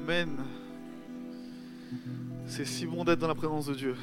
[0.00, 0.42] Amen.
[2.46, 3.96] C'est si bon d'être dans la présence de Dieu.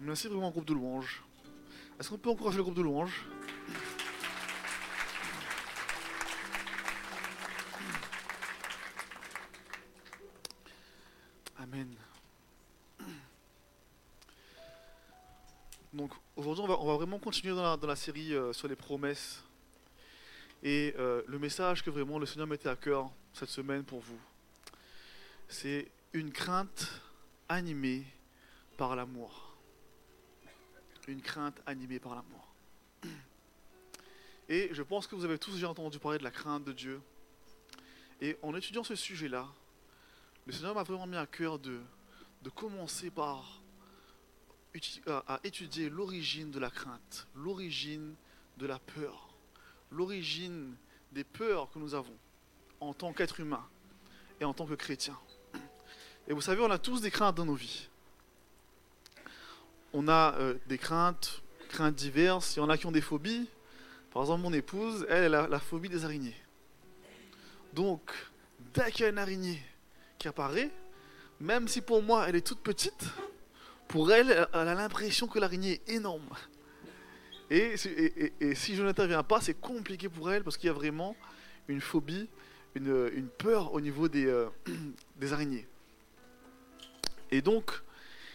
[0.00, 1.24] Merci vraiment groupe de louanges.
[1.98, 3.24] Est-ce qu'on peut encourager le groupe de louanges?
[11.58, 11.88] Amen.
[15.94, 19.45] Donc aujourd'hui, on va, vraiment continuer dans la, dans la série euh, sur les promesses.
[20.66, 24.18] Et euh, le message que vraiment le Seigneur mettait à cœur cette semaine pour vous,
[25.46, 26.90] c'est une crainte
[27.48, 28.04] animée
[28.76, 29.54] par l'amour.
[31.06, 32.52] Une crainte animée par l'amour.
[34.48, 37.00] Et je pense que vous avez tous déjà entendu parler de la crainte de Dieu.
[38.20, 39.46] Et en étudiant ce sujet-là,
[40.46, 41.78] le Seigneur m'a vraiment mis à cœur de,
[42.56, 43.60] commencer par
[45.06, 48.16] à- à étudier l'origine de la crainte, l'origine
[48.56, 49.25] de la peur,
[49.90, 50.74] l'origine
[51.12, 52.16] des peurs que nous avons
[52.80, 53.64] en tant qu'être humain
[54.40, 55.18] et en tant que chrétien.
[56.28, 57.88] Et vous savez, on a tous des craintes dans nos vies.
[59.92, 62.56] On a euh, des craintes, craintes diverses.
[62.56, 63.48] Il y en a qui ont des phobies.
[64.12, 66.36] Par exemple, mon épouse, elle, elle a la phobie des araignées.
[67.72, 68.12] Donc,
[68.74, 69.62] dès qu'il y a une araignée
[70.18, 70.70] qui apparaît,
[71.40, 73.04] même si pour moi elle est toute petite,
[73.88, 76.28] pour elle, elle a l'impression que l'araignée est énorme.
[77.50, 81.14] Et, si- je n'interviens pas, c'est compliqué pour elle parce qu'il y a vraiment
[81.68, 82.28] une phobie,
[82.74, 84.46] une, peur au niveau des, euh,
[85.16, 85.66] des araignées.
[87.30, 87.70] Et donc,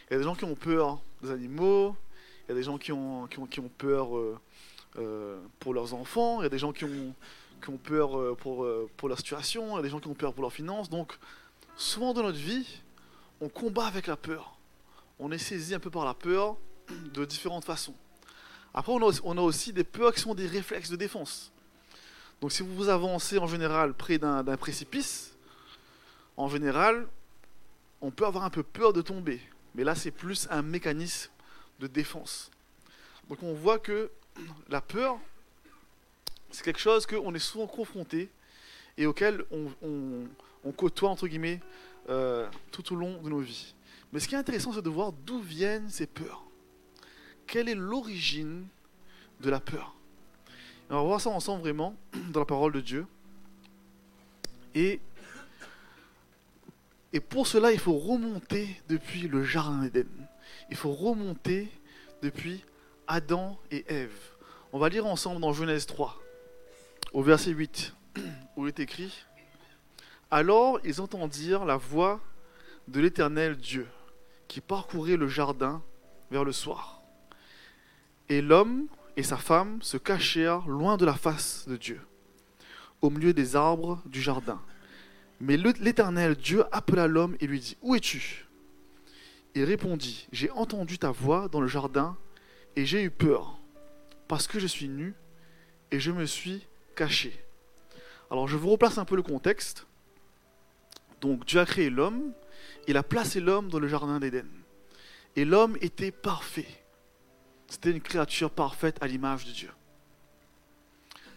[0.10, 1.96] il y a des gens qui ont peur des animaux,
[2.46, 4.38] il y a des gens qui ont, qui ont, peur euh,
[4.98, 7.14] euh, pour leurs enfants, il y a des gens qui ont,
[7.84, 8.68] peur pour,
[8.98, 10.90] pour leur situation, il y a des gens qui ont peur pour leurs finances.
[10.90, 11.18] Donc,
[11.76, 12.82] souvent dans notre vie,
[13.40, 14.58] on combat avec la peur.
[15.20, 16.58] On est saisi un peu par la peur
[17.14, 17.96] de différentes façons.
[18.74, 21.52] Après, on a, aussi- des peurs qui sont des réflexes de défense.
[22.40, 25.34] Donc, si vous vous avancez en général près d'un précipice,
[26.38, 27.08] en général,
[28.02, 29.42] on peut avoir un peu peur de tomber.
[29.76, 31.30] Mais là, c'est plus un mécanisme
[31.80, 32.50] de défense.
[33.30, 34.10] Donc, on voit que
[34.70, 35.20] la peur,
[36.50, 38.30] c'est quelque chose qu'on est souvent confronté
[38.98, 41.60] et auquel on côtoie, entre guillemets,
[42.10, 43.76] euh, tout au long de nos vies.
[44.12, 46.44] Mais ce qui est intéressant, c'est de voir d'où viennent ces peurs.
[47.48, 48.66] Quelle est l'origine
[49.42, 49.96] de la peur
[50.90, 51.96] On va voir ça ensemble vraiment
[52.30, 53.06] dans la parole de Dieu.
[54.74, 55.00] Et,
[57.14, 60.08] et pour cela, il faut remonter depuis le Jardin d'Éden.
[60.70, 61.70] Il faut remonter
[62.22, 62.64] depuis
[63.08, 64.18] Adam et Ève.
[64.72, 66.18] On va lire ensemble dans Genèse 3,
[67.12, 67.94] au verset 8,
[68.56, 69.26] où il est écrit
[70.30, 72.22] Alors ils entendirent la voix
[72.88, 73.88] de l'Éternel Dieu,
[74.48, 75.82] qui parcourait le jardin
[76.30, 77.01] vers le soir.
[78.32, 78.88] Et l'homme
[79.18, 82.00] et sa femme se cachèrent loin de la face de Dieu,
[83.02, 84.62] au milieu des arbres du jardin.
[85.42, 88.48] Mais l'Éternel Dieu appela l'homme et lui dit Où es-tu?
[89.54, 92.16] Il répondit J'ai entendu ta voix dans le jardin
[92.78, 93.60] et j'ai eu peur,
[94.30, 95.14] parce que je suis nu
[95.92, 96.66] et je me suis
[96.96, 97.38] caché.
[98.30, 99.88] Alors je vous replace un peu le contexte.
[101.20, 102.32] Donc Dieu a créé l'homme,
[102.88, 104.48] il a placé l'homme dans le jardin d'Éden.
[105.36, 106.81] Et l'homme était parfait.
[107.72, 109.70] C'était une créature parfaite à l'image de Dieu.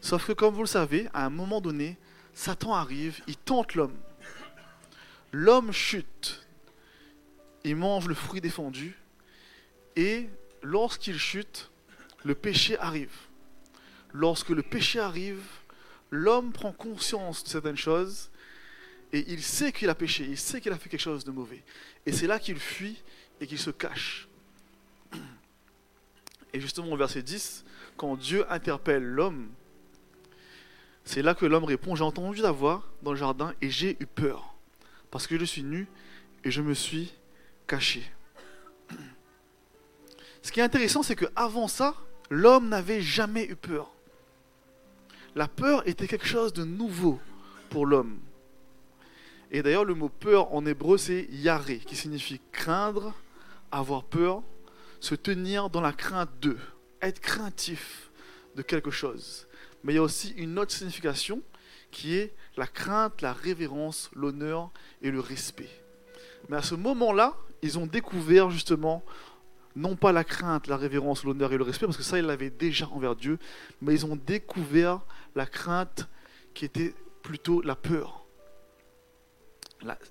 [0.01, 1.97] Sauf que comme vous le savez, à un moment donné,
[2.35, 3.97] Satan arrive, il tente l'homme.
[5.31, 6.45] L'homme chute.
[7.63, 8.99] Il mange le fruit défendu.
[9.95, 10.29] Et
[10.61, 11.71] lorsqu'il chute,
[12.25, 13.15] le péché arrive.
[14.13, 15.45] Lorsque le péché arrive,
[16.11, 18.33] l'homme prend conscience de certaines choses
[19.13, 21.63] et il sait qu'il a péché, il sait qu'il a fait quelque chose de mauvais.
[22.07, 23.01] Et c'est là qu'il fuit
[23.41, 24.27] et qu'il se cache.
[26.55, 27.65] Et justement au verset 10,
[27.97, 29.49] quand Dieu interpelle l'homme,
[31.05, 34.07] c'est là que l'homme répond, j'ai entendu ta voix dans le jardin et j'ai eu
[34.07, 34.55] peur,
[35.11, 35.89] parce que je suis nu
[36.45, 37.13] et je me suis
[37.67, 38.05] caché.
[40.43, 41.97] Ce qui est intéressant, c'est que avant ça,
[42.31, 43.91] l'homme n'avait jamais eu peur.
[45.35, 47.19] La peur était quelque chose de nouveau
[47.69, 48.21] pour l'homme.
[49.51, 53.13] Et d'ailleurs, le mot peur en hébreu, c'est yaré, qui signifie craindre,
[53.73, 54.43] avoir peur,
[55.05, 56.57] se tenir dans la crainte de,
[57.03, 58.11] être craintif
[58.57, 59.47] de quelque chose.
[59.83, 61.43] Mais il y a aussi une autre signification
[61.91, 64.71] qui est la crainte, la révérence, l'honneur
[65.03, 65.69] et le respect.
[66.49, 69.05] Mais à ce moment-là, ils ont découvert justement
[69.77, 72.51] non pas la crainte, la révérence, l'honneur et le respect, parce que ça, ils l'avaient
[72.51, 73.39] déjà envers Dieu,
[73.83, 75.01] mais ils ont découvert
[75.35, 76.09] la crainte
[76.55, 78.25] qui était plutôt la peur.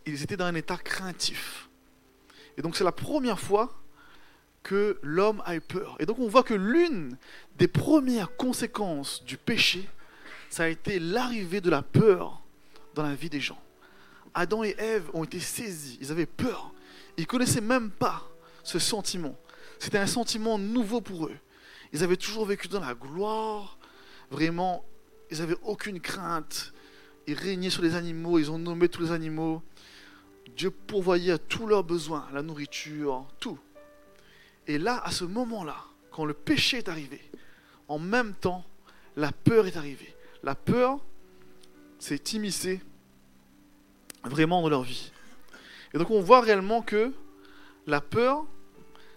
[0.06, 1.70] Ils étaient dans un état craintif.
[2.58, 3.83] Et donc c'est la première fois
[4.64, 5.96] que l'homme a eu peur.
[6.00, 7.18] Et donc on voit que l'une
[7.58, 9.88] des premières conséquences du péché,
[10.50, 12.42] ça a été l'arrivée de la peur
[12.96, 13.62] dans la vie des gens.
[14.34, 16.72] Adam et Ève ont été saisis, ils avaient peur.
[17.18, 18.28] Ils ne connaissaient même pas
[18.64, 19.36] ce sentiment.
[19.78, 21.38] C'était un sentiment nouveau pour eux.
[21.92, 23.78] Ils avaient toujours vécu dans la gloire.
[24.32, 24.84] Vraiment,
[25.30, 26.74] ils n'avaient aucune crainte.
[27.28, 29.62] Ils régnaient sur les animaux, ils ont nommé tous les animaux.
[30.56, 33.60] Dieu pourvoyait à tous leurs besoins, la nourriture, tout.
[34.68, 35.78] Et là, à ce moment-là,
[36.12, 37.22] quand le péché est arrivé,
[37.88, 38.64] en même temps,
[39.16, 40.16] la peur est arrivée.
[40.44, 41.00] La peur
[42.00, 42.82] s'est immiscée
[44.24, 45.12] vraiment dans leur vie.
[45.94, 47.14] Et donc on voit réellement que
[47.88, 48.46] la peur,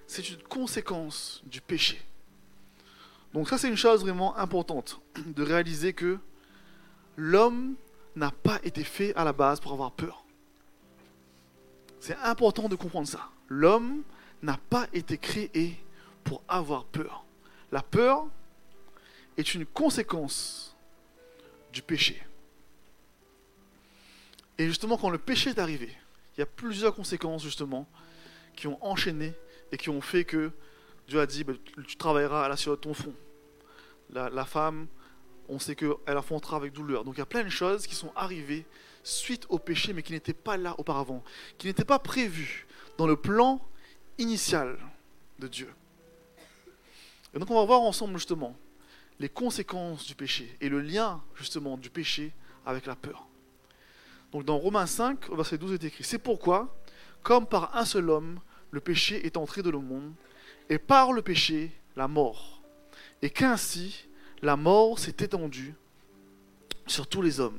[0.07, 2.01] c'est une conséquence du péché.
[3.33, 6.19] Donc ça c'est une chose vraiment importante, de réaliser que
[7.17, 7.75] l'homme
[8.15, 10.25] n'a pas été fait à la base pour avoir peur.
[12.01, 13.31] C'est important de comprendre ça.
[13.49, 14.03] L'homme
[14.43, 15.77] n'a pas été créé
[16.25, 17.25] pour avoir peur.
[17.73, 18.27] La peur
[19.37, 20.77] est une conséquence
[21.73, 22.23] du péché.
[24.59, 25.95] Et justement, quand le péché est arrivé,
[26.37, 27.87] il y a plusieurs conséquences justement
[28.55, 29.35] qui ont enchaîné
[29.73, 30.51] et qui ont fait que
[31.09, 31.53] Dieu a dit bah,
[31.87, 33.15] tu travailleras à la de ton front.
[34.11, 34.87] La, femme,
[35.49, 37.05] on sait qu'elle affrontera avec douleur.
[37.05, 38.65] Donc il y a plein de choses qui sont arrivées
[39.03, 41.23] suite au péché, mais qui n'étaient pas là auparavant,
[41.59, 42.67] qui n'étaient pas prévues
[42.99, 43.61] dans le plan
[44.19, 44.79] initial
[45.39, 45.73] de Dieu.
[47.35, 48.57] Et donc on va voir ensemble justement
[49.19, 52.33] les conséquences du péché et le lien justement du péché
[52.65, 53.27] avec la peur.
[54.33, 56.77] Donc dans Romains 5, au verset 12 est écrit, c'est pourquoi,
[57.23, 58.41] comme par un seul homme,
[58.71, 60.13] le péché est entré dans le monde,
[60.69, 62.61] et par le péché, la mort.
[63.23, 64.07] Et qu'ainsi,
[64.43, 65.75] la mort s'est étendue
[66.87, 67.59] sur tous les hommes,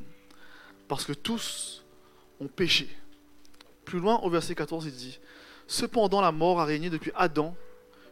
[0.87, 1.85] parce que tous
[2.39, 2.89] ont péché.
[3.85, 5.19] Plus loin, au verset 14, il dit,
[5.67, 7.55] Cependant la mort a régné depuis Adam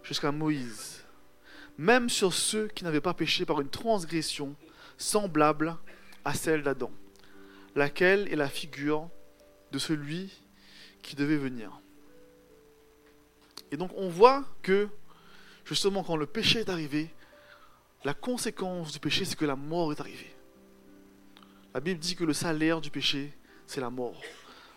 [0.03, 1.03] jusqu'à Moïse,
[1.77, 4.55] même sur ceux qui n'avaient pas péché par une transgression
[4.97, 5.75] semblable
[6.23, 6.91] à celle d'Adam
[7.75, 9.09] laquelle est la figure
[9.71, 10.31] de celui
[11.01, 11.71] qui devait venir.
[13.71, 14.87] Et donc on voit que,
[15.65, 17.13] justement, quand le péché est arrivé,
[18.03, 20.33] la conséquence du péché, c'est que la mort est arrivée.
[21.73, 23.33] La Bible dit que le salaire du péché,
[23.67, 24.21] c'est la mort.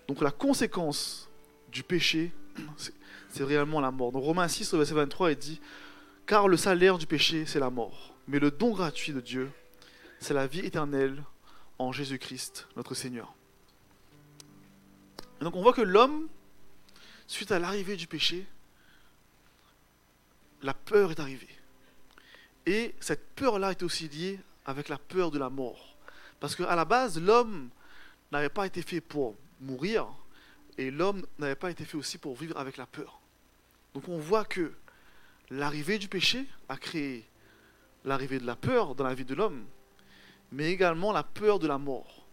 [0.08, 1.28] Donc la conséquence
[1.70, 2.32] du péché,
[2.76, 4.12] c'est réellement la mort.
[4.12, 5.60] Dans Romains 6, verset 23, il dit,
[6.26, 8.14] Car le salaire du péché, c'est la mort.
[8.26, 9.50] Mais le don gratuit de Dieu,
[10.20, 11.22] c'est la vie éternelle
[11.78, 13.34] en Jésus-Christ, notre Seigneur.
[15.40, 16.28] donc on voit que l'homme,
[17.26, 18.46] suite à l'arrivée du péché,
[20.62, 21.48] la peur est arrivée.
[22.66, 25.96] Et cette peur-là est aussi liée avec la peur de la mort.
[26.40, 27.70] Parce qu'à la base, l'homme
[28.32, 30.06] n'avait pas été fait pour mourir,
[30.78, 33.20] et l'homme n'avait pas été fait aussi pour vivre avec la peur.
[33.94, 34.72] Donc on voit que
[35.50, 37.28] l'arrivée du péché a créé
[38.04, 39.66] l'arrivée de la peur dans la vie de l'homme,
[40.52, 42.24] mais également la peur de la mort.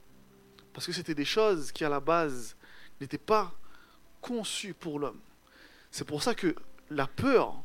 [0.74, 2.56] Parce que c'était des choses qui à la base
[3.02, 3.52] n'étaient pas
[4.22, 5.20] conçues pour l'homme.
[5.90, 6.56] C'est pour ça que
[6.92, 7.56] la peur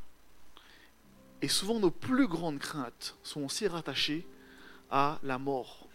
[1.42, 4.26] et souvent nos plus grandes craintes sont aussi rattachées
[4.90, 5.88] à la mort.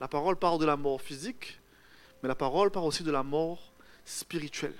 [0.00, 1.60] La parole parle de la mort physique,
[2.22, 3.72] mais la parole parle aussi de la mort
[4.06, 4.74] spirituelle.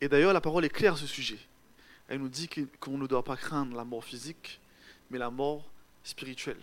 [0.00, 1.38] Et d'ailleurs, la parole est claire à ce sujet.
[2.08, 2.48] Elle nous dit
[2.80, 4.60] qu'on ne doit pas craindre la mort physique,
[5.10, 5.70] mais la mort
[6.02, 6.56] spirituel.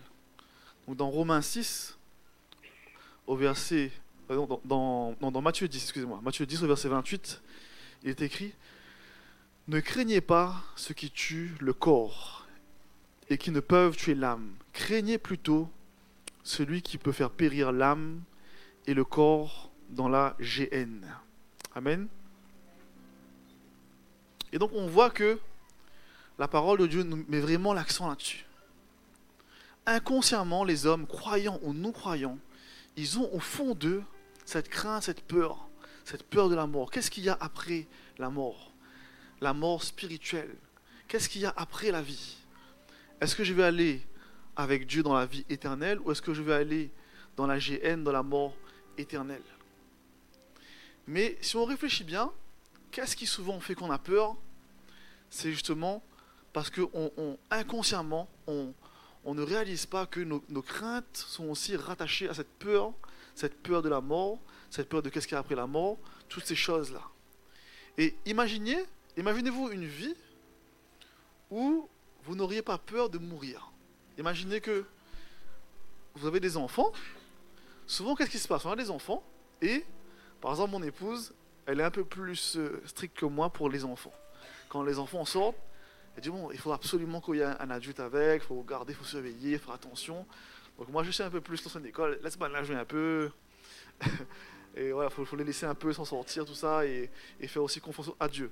[0.87, 1.97] Donc dans Romains 6,
[3.27, 3.91] au verset,
[4.31, 7.41] euh, dans, dans, Matthieu 10, excusez-moi, Matthieu 10 au verset 28,
[8.03, 8.53] il est écrit
[9.67, 12.47] Ne craignez pas ceux qui tuent le corps
[13.29, 14.53] et qui ne peuvent tuer l'âme.
[14.73, 15.69] Craignez plutôt
[16.43, 18.21] celui qui peut faire périr l'âme
[18.87, 21.05] et le corps dans la GN.
[21.75, 22.07] Amen.
[24.51, 25.39] Et donc on voit que
[26.39, 28.47] la parole de Dieu nous met vraiment l'accent là-dessus
[29.87, 32.37] inconsciemment, les hommes, croyants ou non croyants,
[32.97, 34.03] ils ont au fond d'eux
[34.45, 35.67] cette crainte, cette peur,
[36.03, 36.91] cette peur de la mort.
[36.91, 38.71] Qu'est-ce qu'il y a après la mort?
[39.41, 40.55] La mort spirituelle.
[41.07, 42.37] Qu'est-ce qu'il y a après la vie?
[43.21, 44.05] Est-ce que je vais aller
[44.55, 46.91] avec Dieu dans la vie éternelle ou est-ce que je vais aller
[47.35, 48.53] dans la GN, dans la mort
[48.97, 49.43] éternelle?
[51.07, 52.31] Mais si on réfléchit bien,
[52.91, 54.35] qu'est-ce qui souvent fait qu'on a peur?
[55.29, 56.03] C'est justement
[56.53, 56.81] parce que
[57.49, 58.73] inconsciemment, on,
[59.27, 62.93] on ne réalise pas que nos, craintes sont aussi rattachées à cette peur,
[63.35, 65.97] cette peur de la mort, cette peur de qu'est-ce qu'il y a après la mort,
[66.29, 67.01] toutes ces choses-là.
[67.97, 68.77] Et imaginez,
[69.17, 70.15] imaginez-vous une vie
[71.51, 71.89] où
[72.23, 73.69] vous n'auriez pas peur de mourir.
[74.17, 74.85] Imaginez que
[76.15, 76.93] vous avez des enfants.
[77.85, 78.63] Souvent, qu'est-ce qui se passe?
[78.63, 79.23] On a des enfants
[79.61, 79.83] et,
[80.41, 81.33] par exemple, mon épouse,
[81.65, 84.13] elle est un peu plus euh, stricte que moi pour les enfants.
[84.69, 85.57] Quand les enfants sortent,
[86.15, 88.93] Elle dit bon, il faut absolument qu'il y ait un adulte avec, il faut garder,
[88.93, 90.25] il faut surveiller, faire attention.
[90.77, 93.31] Donc moi je sais un peu plus l'ancienne école, laisse-moi la jouer un peu.
[94.75, 97.63] et voilà, il faut, les laisser un peu s'en sortir, tout ça, et, et faire
[97.63, 98.51] aussi confiance à Dieu.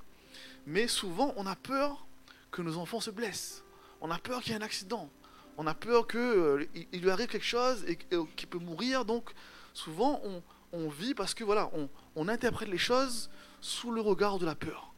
[0.66, 2.06] Mais souvent, on a peur
[2.52, 3.64] que nos enfants se blessent.
[4.02, 5.10] On a peur qu'il y ait un accident.
[5.58, 7.98] On a peur qu'il euh, lui arrive quelque chose et,
[8.36, 9.06] qu'il peut mourir.
[9.06, 9.32] Donc,
[9.74, 10.42] souvent, on,
[10.90, 13.30] vit parce que voilà, on, on, interprète les choses
[13.62, 14.94] sous le regard de la peur.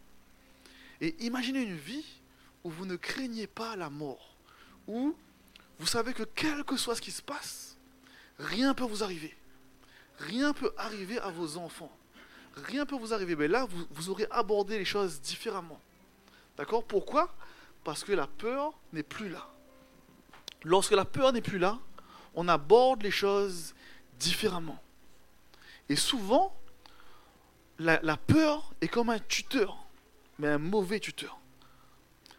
[1.01, 2.05] Et imaginez une vie
[2.63, 4.35] où vous ne craignez pas la mort,
[4.87, 5.15] où
[5.79, 7.77] vous savez que quel que soit ce qui se passe,
[8.39, 9.35] rien ne peut vous arriver.
[10.19, 11.91] Rien peut arriver à vos enfants.
[12.55, 13.35] Rien ne peut vous arriver.
[13.35, 15.79] Mais là, vous aurez abordé les choses différemment.
[16.57, 16.83] D'accord?
[16.83, 17.33] Pourquoi?
[17.83, 19.47] Parce que la peur n'est plus là.
[20.63, 21.77] Lorsque la peur n'est plus là,
[22.33, 23.75] on aborde les choses
[24.19, 24.81] différemment.
[25.89, 26.55] Et souvent,
[27.79, 29.85] la, peur est comme un tuteur,
[30.39, 31.39] mais un mauvais tuteur.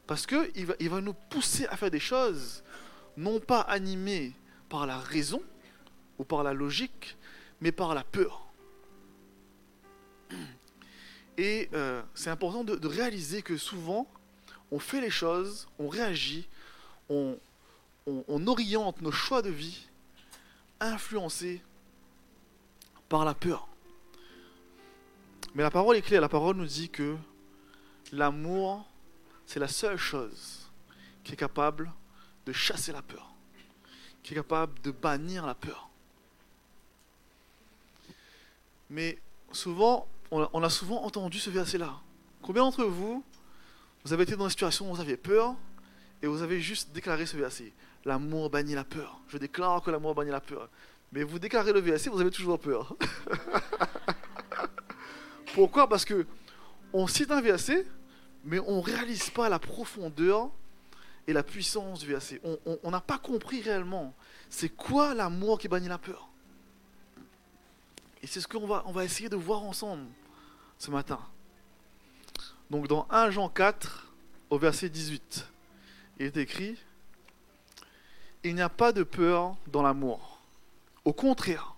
[0.06, 2.62] Parce qu'il va, il va nous pousser à faire des choses,
[3.16, 4.32] non pas animées
[4.68, 5.42] par la raison
[6.18, 7.16] ou par la logique,
[7.60, 8.48] mais par la peur.
[11.38, 14.08] Et euh, c'est important de, réaliser que souvent,
[14.72, 16.48] on fait les choses, on réagit,
[17.08, 17.38] on,
[18.06, 19.86] on, oriente nos choix de vie
[20.80, 21.62] influencés
[23.08, 23.68] par la peur.
[25.54, 27.16] Mais la parole est claire, la parole nous dit que
[28.12, 28.86] l'amour,
[29.46, 30.70] c'est la seule chose
[31.24, 31.90] qui est capable
[32.46, 33.32] de chasser la peur,
[34.22, 35.88] qui est capable de bannir la peur.
[38.90, 39.18] Mais
[39.52, 42.00] souvent, on a souvent entendu ce verset-là.
[42.42, 43.24] Combien d'entre vous,
[44.04, 45.54] vous avez été dans une situation où vous aviez peur
[46.22, 47.72] et vous avez juste déclaré ce verset
[48.04, 49.20] L'amour bannit la peur.
[49.28, 50.68] Je déclare que l'amour bannit la peur.
[51.12, 52.94] Mais vous déclarez le verset, vous avez toujours peur.
[55.54, 55.88] Pourquoi?
[55.88, 56.26] Parce que
[56.92, 57.86] on cite un verset,
[58.44, 60.50] mais on ne réalise pas la profondeur
[61.26, 62.40] et la puissance du verset.
[62.82, 64.14] On n'a pas compris réellement
[64.50, 66.28] c'est quoi l'amour qui bannit la peur?
[68.22, 70.06] Et c'est ce qu'on va, on va essayer de voir ensemble
[70.78, 71.20] ce matin.
[72.70, 74.12] Donc dans 1 Jean 4,
[74.50, 75.46] au verset 18,
[76.18, 76.76] il est écrit
[78.44, 80.27] il n'y a pas de peur dans l'amour.
[81.08, 81.74] Au contraire,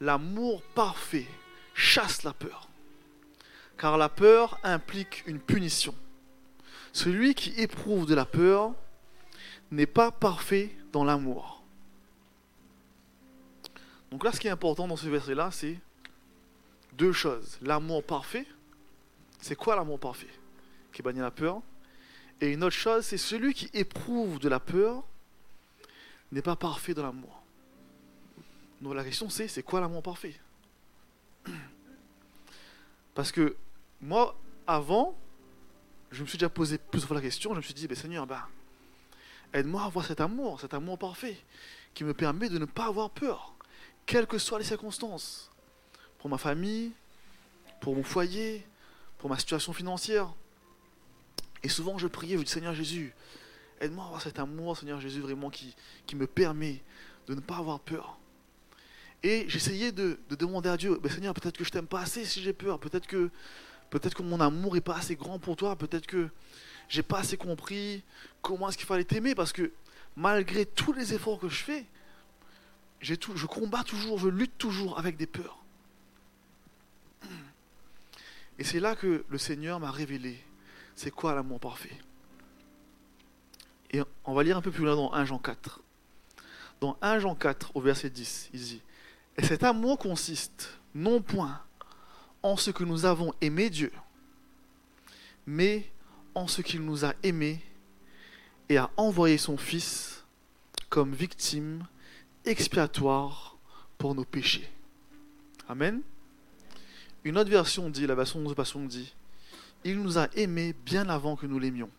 [0.00, 1.26] l'amour parfait
[1.72, 2.68] chasse la peur.
[3.78, 5.94] Car la peur implique une punition.
[6.92, 8.74] Celui qui éprouve de la peur
[9.70, 11.62] n'est pas parfait dans l'amour.
[14.10, 15.78] Donc là, ce qui est important dans ce verset-là, c'est
[16.98, 17.56] deux choses.
[17.62, 18.46] L'amour parfait,
[19.40, 20.34] c'est quoi l'amour parfait
[20.92, 21.62] Qui bannit la peur?
[22.42, 25.02] Et une autre chose, c'est celui qui éprouve de la peur
[26.30, 27.39] n'est pas parfait dans l'amour.
[28.80, 30.34] Donc la question c'est, c'est quoi l'amour parfait?
[33.14, 33.56] Parce que
[34.00, 35.16] moi, avant,
[36.10, 38.42] je me suis déjà posé plusieurs fois la question, je me suis dit, Seigneur, ben,
[39.52, 41.36] aide-moi à avoir cet amour, cet amour parfait,
[41.92, 43.54] qui me permet de ne pas avoir peur,
[44.06, 45.50] quelles que soient les circonstances,
[46.18, 46.92] pour ma famille,
[47.80, 48.66] pour mon foyer,
[49.18, 50.32] pour ma situation financière.
[51.62, 53.14] Et souvent je priais, je dis Seigneur Jésus,
[53.80, 55.74] Aide-moi à avoir cet amour, Seigneur Jésus, vraiment qui
[56.14, 56.82] me permet
[57.26, 58.19] de ne pas avoir peur.
[59.22, 62.42] Et j'essayais de, demander à Dieu, ben Seigneur, peut-être que je t'aime pas assez si
[62.42, 63.30] j'ai peur, peut-être que,
[63.90, 66.28] peut-être que mon amour est pas assez grand pour toi, peut-être que
[66.88, 68.02] j'ai pas assez compris
[68.40, 69.72] comment est-ce qu'il fallait t'aimer, parce que
[70.16, 71.84] malgré tous les efforts que je fais,
[73.00, 75.62] je combats toujours, je lutte toujours avec des peurs.
[78.58, 80.42] Et c'est là que le Seigneur m'a révélé
[81.00, 81.96] c'est quoi l'amour parfait.
[83.90, 85.80] Et on va lire un peu plus loin dans 1 Jean 4.
[86.82, 88.82] Dans 1 Jean 4, au verset 10, il dit
[89.38, 91.60] Et cet amour consiste non point
[92.42, 93.92] en ce que nous avons aimé Dieu,
[95.46, 95.90] mais
[96.34, 97.60] en ce qu'il nous a aimés
[98.68, 100.24] et a envoyé son Fils
[100.88, 101.86] comme victime
[102.44, 103.56] expiatoire
[103.98, 104.68] pour nos péchés.
[105.68, 106.00] Amen.
[107.24, 109.14] Une autre version dit, la version de Passion dit,
[109.84, 111.90] Il nous a aimés bien avant que nous l'aimions.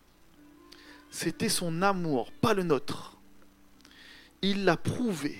[1.10, 3.16] C'était son amour, pas le nôtre.
[4.40, 5.38] Il l'a prouvé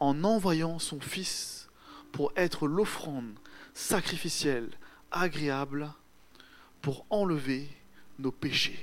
[0.00, 1.68] en envoyant son Fils
[2.12, 3.34] pour être l'offrande
[3.74, 4.70] sacrificielle
[5.10, 5.92] agréable
[6.80, 7.68] pour enlever
[8.18, 8.78] nos péchés.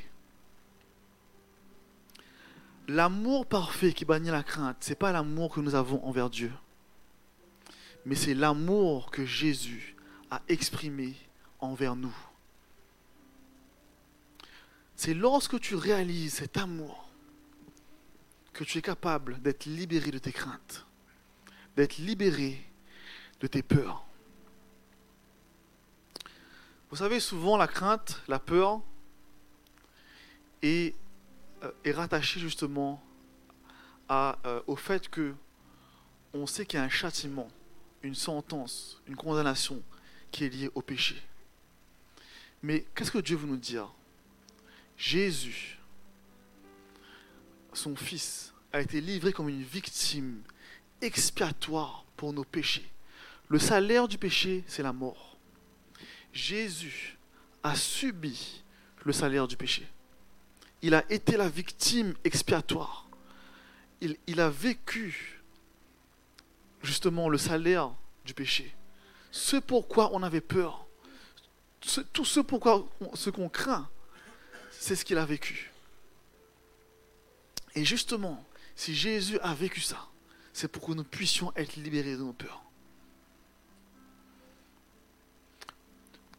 [2.88, 6.52] L'amour parfait qui bannit la crainte, ce n'est pas l'amour que nous avons envers Dieu,
[8.06, 9.96] mais c'est l'amour que Jésus
[10.30, 11.16] a exprimé
[11.60, 12.16] envers nous.
[14.96, 17.10] C'est lorsque tu réalises cet amour
[18.52, 20.86] que tu es capable d'être libéré de tes craintes,
[21.76, 22.64] d'être libéré
[23.40, 24.06] de tes peurs.
[26.90, 28.82] Vous savez, souvent la crainte, la peur,
[30.62, 30.96] est,
[31.64, 33.04] euh, est rattaché justement
[34.12, 35.34] euh, au fait que
[36.34, 37.48] on sait qu'il y a un châtiment,
[38.04, 39.82] une sentence, une condamnation
[40.32, 41.22] qui est liée au péché.
[42.62, 43.92] Mais qu'est-ce que Dieu veut nous dire?
[44.98, 45.80] Jésus,
[47.74, 50.42] son Fils, a été livré comme une victime
[51.04, 52.90] expiatoire pour nos péchés.
[53.50, 55.38] Le salaire du péché, c'est la mort.
[56.32, 57.18] Jésus
[57.62, 58.64] a subi
[59.04, 59.88] le salaire du péché.
[60.82, 63.08] Il a été la victime expiatoire.
[64.02, 65.42] Il, a vécu
[66.82, 67.94] justement le salaire
[68.26, 68.76] du péché.
[69.32, 70.86] Ce pourquoi on avait peur,
[72.12, 73.90] tout ce pourquoi ce qu'on craint,
[74.72, 75.72] c'est ce qu'il a vécu.
[77.76, 78.44] Et justement,
[78.76, 80.08] si Jésus a vécu ça,
[80.54, 82.62] c'est pour que nous puissions être libérés de nos peurs.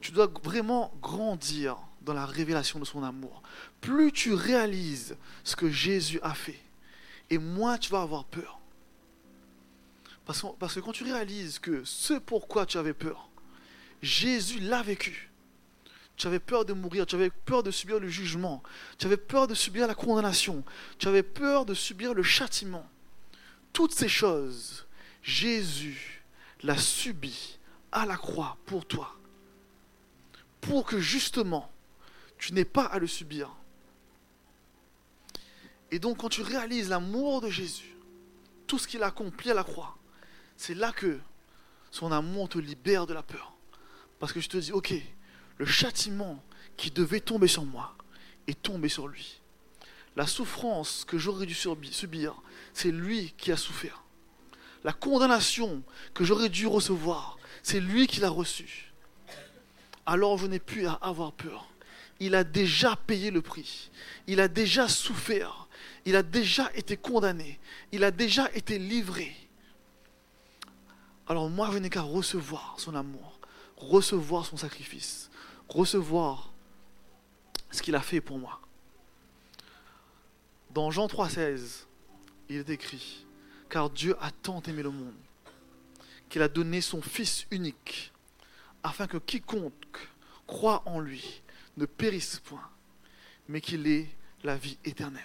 [0.01, 3.43] Tu dois vraiment grandir dans la révélation de son amour.
[3.81, 6.61] Plus tu réalises ce que Jésus a fait,
[7.31, 8.61] et moins tu vas avoir peur.
[10.27, 13.29] Parce que, quand tu réalises que ce pourquoi tu avais peur,
[14.01, 15.31] Jésus l'a vécu.
[16.17, 18.63] Tu avais peur de mourir, tu avais peur de subir le jugement,
[18.99, 20.65] tu avais peur de subir la condamnation,
[20.99, 22.89] tu avais peur de subir le châtiment.
[23.75, 24.87] Toutes ces choses,
[25.21, 26.23] Jésus
[26.63, 27.59] l'a subi
[27.91, 29.15] à la croix pour toi.
[30.61, 31.71] Pour que justement,
[32.39, 33.51] tu n'aies pas à le subir.
[35.91, 37.97] Et donc quand tu réalises l'amour de Jésus,
[38.69, 39.99] tout ce qu'il a accompli à la croix,
[40.57, 41.19] c'est là que
[41.91, 43.55] son amour te libère de la peur.
[44.21, 44.95] Parce que je te dis, ok,
[45.59, 46.43] le châtiment
[46.77, 47.97] qui devait tomber sur moi
[48.47, 49.41] est tombé sur lui.
[50.15, 52.37] La souffrance que j'aurais dû subir,
[52.75, 54.03] c'est lui qui a souffert.
[54.83, 58.93] La condamnation que j'aurais dû recevoir, c'est lui qui l'a reçue.
[60.05, 61.67] Alors je n'ai plus à avoir peur.
[62.21, 63.91] Il a déjà payé le prix.
[64.27, 65.69] Il a déjà souffert.
[66.05, 67.59] Il a déjà été condamné.
[67.93, 69.35] Il a déjà été livré.
[71.27, 73.41] Alors moi, je n'ai qu'à recevoir son amour,
[73.79, 75.31] recevoir son sacrifice,
[75.69, 76.53] recevoir
[77.71, 78.61] ce qu'il a fait pour moi.
[80.71, 81.87] Dans Jean 3,16,
[82.49, 83.25] il est écrit
[83.69, 85.15] Car Dieu a tant aimé le monde
[86.29, 88.13] qu'il a donné son Fils unique,
[88.83, 90.09] afin que quiconque
[90.47, 91.43] croit en lui
[91.77, 92.69] ne périsse point,
[93.49, 94.09] mais qu'il ait
[94.43, 95.23] la vie éternelle.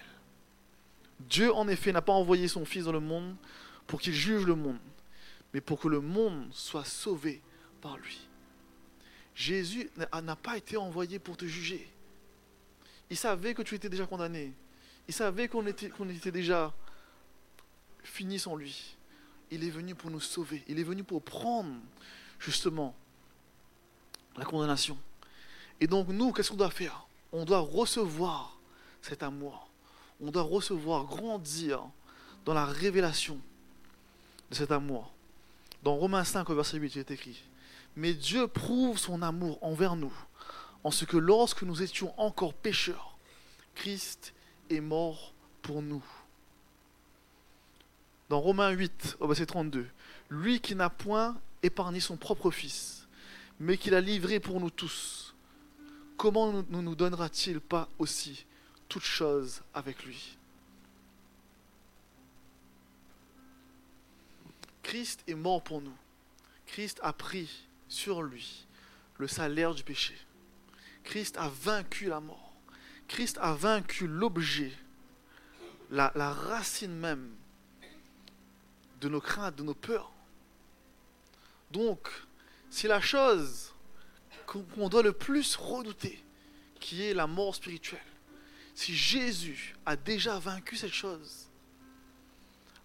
[1.20, 3.36] Dieu, en effet, n'a pas envoyé son Fils dans le monde
[3.88, 4.80] pour qu'il juge le monde,
[5.54, 7.42] mais pour que le monde soit sauvé
[7.82, 8.28] par lui.
[9.36, 11.90] Jésus n'a pas été envoyé pour te juger.
[13.10, 14.54] Il savait que tu étais déjà condamné.
[15.08, 16.74] Il savait qu'on était, qu'on était déjà
[18.10, 18.96] fini sans lui.
[19.52, 20.64] Il est venu pour nous sauver.
[20.68, 21.74] Il est venu pour prendre
[22.40, 22.96] justement
[24.38, 24.98] la condamnation.
[25.80, 27.06] Et donc nous, qu'est-ce qu'on doit faire?
[27.32, 28.58] On doit recevoir
[29.02, 29.70] cet amour.
[30.22, 31.82] On doit recevoir, grandir
[32.46, 33.40] dans la révélation
[34.50, 35.12] de cet amour.
[35.84, 37.42] Dans Romains 5, au verset 8, il est écrit
[37.96, 40.14] Mais Dieu prouve son amour envers nous,
[40.84, 43.18] en ce que lorsque nous étions encore pécheurs,
[43.76, 44.34] Christ
[44.70, 46.04] est mort pour nous.
[48.30, 49.88] Dans Romains 8, au verset 32,
[50.30, 53.08] Lui qui n'a point épargné son propre Fils,
[53.60, 55.34] mais qui l'a livré pour nous tous,
[56.16, 58.46] comment ne nous, donnera-t-il pas aussi
[58.88, 60.38] toutes choses avec lui?
[64.84, 65.96] Christ est mort pour nous.
[66.68, 68.68] Christ a pris sur lui
[69.18, 70.16] le salaire du péché.
[71.04, 72.54] Christ a vaincu la mort.
[73.08, 74.72] Christ a vaincu l'objet,
[75.90, 77.32] la racine même
[79.02, 80.12] de nos craintes, de nos peurs.
[81.72, 82.10] Donc,
[82.70, 83.74] c'est la chose
[84.46, 86.24] qu'on doit le plus redouter,
[86.80, 88.00] qui est la mort spirituelle.
[88.74, 91.48] Si Jésus a déjà vaincu cette chose,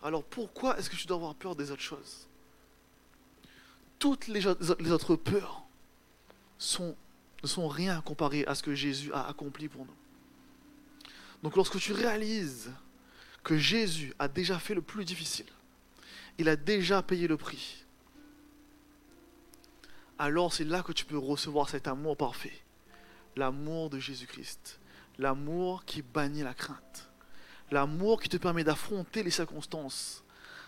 [0.02, 2.26] alors pourquoi est-ce que tu dois avoir peur des autres choses?
[3.98, 5.62] Toutes les, au- les autres peurs
[7.42, 9.94] ne sont rien comparées à ce que Jésus a accompli pour nous.
[11.42, 12.70] Donc lorsque tu réalises
[13.42, 15.46] que Jésus a déjà fait le plus difficile,
[16.38, 17.84] il a déjà payé le prix,
[20.18, 22.62] alors c'est là que tu peux recevoir cet amour parfait,
[23.36, 24.78] l'amour de Jésus-Christ,
[25.18, 27.10] l'amour qui bannit la crainte,
[27.70, 30.22] l'amour qui te permet d'affronter les circonstances.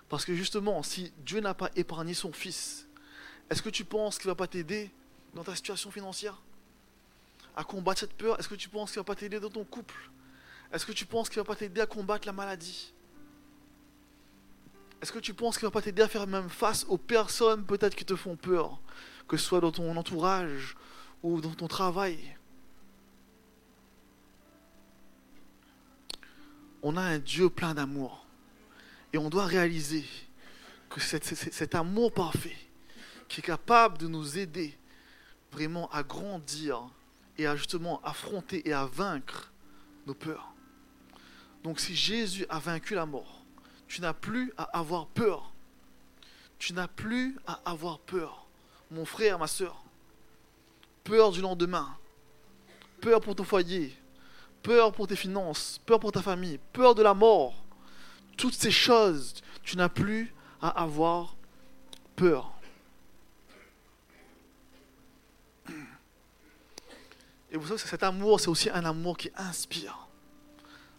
[0.09, 2.87] Parce que justement, si Dieu n'a pas épargné son Fils,
[3.51, 4.91] est-ce que tu penses qu'il ne va pas t'aider
[5.35, 6.41] dans ta situation financière?
[7.57, 9.65] À combattre cette peur Est-ce que tu penses qu'il ne va pas t'aider dans ton
[9.65, 10.11] couple?
[10.73, 12.93] Est-ce que tu penses qu'il ne va pas t'aider à combattre la maladie?
[15.03, 17.65] Est-ce que tu penses qu'il ne va pas t'aider à faire même face aux personnes
[17.65, 18.81] peut-être qui te font peur
[19.29, 20.77] que ce soit dans ton entourage
[21.23, 22.37] ou dans ton travail?
[26.89, 28.25] on a un Dieu plein d'amour.
[29.13, 30.05] Et on doit réaliser
[30.89, 32.57] que cet, cet amour parfait
[33.27, 34.79] qui est capable de nous aider
[35.51, 36.89] vraiment à grandir
[37.39, 39.51] et à justement affronter et à vaincre
[40.07, 40.53] nos peurs.
[41.65, 43.45] Donc si Jésus a vaincu la mort,
[43.89, 45.53] tu n'as plus à avoir peur.
[46.59, 48.47] Tu n'as plus à avoir peur.
[48.91, 49.83] Mon frère, ma soeur.
[51.05, 51.97] Peur du lendemain.
[53.01, 53.97] Peur pour ton foyer.
[54.63, 55.81] Peur pour tes finances.
[55.87, 56.59] Peur pour ta famille.
[56.73, 57.55] Peur de la mort.
[58.37, 61.37] Toutes ces choses, tu n'as plus à avoir
[62.17, 62.53] peur.
[67.51, 70.09] Et vous savez que cet amour, c'est aussi un amour qui inspire.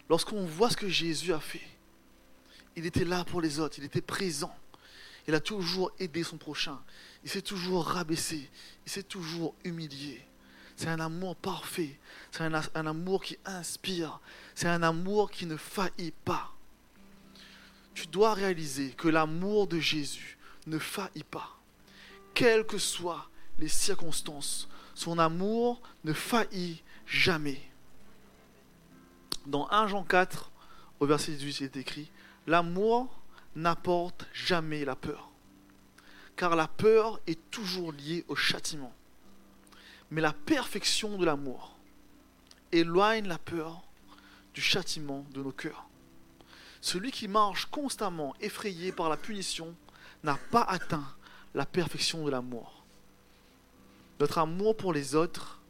[0.08, 1.77] Lorsqu'on voit ce que Jésus a fait,
[2.78, 4.54] il était là pour les autres, il était présent.
[5.26, 6.78] Il a toujours aidé son prochain.
[7.24, 8.48] Il s'est toujours rabaissé.
[8.86, 10.24] Il s'est toujours humilié.
[10.76, 11.98] C'est un amour parfait.
[12.30, 14.20] C'est un, amour qui inspire.
[14.54, 16.52] C'est un amour qui ne faillit pas.
[17.94, 21.58] Tu dois réaliser que l'amour de Jésus ne faillit pas.
[22.32, 27.60] Quelles que soient les circonstances, son amour ne faillit jamais.
[29.46, 30.52] Dans 1 Jean 4,
[31.00, 32.08] au verset 18, il est écrit
[32.48, 33.10] L'amour
[33.56, 35.28] n'apporte jamais la peur,
[36.34, 38.94] car la peur est toujours liée au châtiment.
[40.10, 41.76] Mais la perfection de l'amour
[42.72, 43.82] éloigne la peur
[44.54, 45.84] du châtiment de nos cœurs.
[46.80, 49.76] Celui qui marche constamment effrayé par la punition
[50.24, 51.04] n'a pas atteint
[51.54, 52.82] la perfection de l'amour.
[54.20, 55.60] Notre amour pour les autres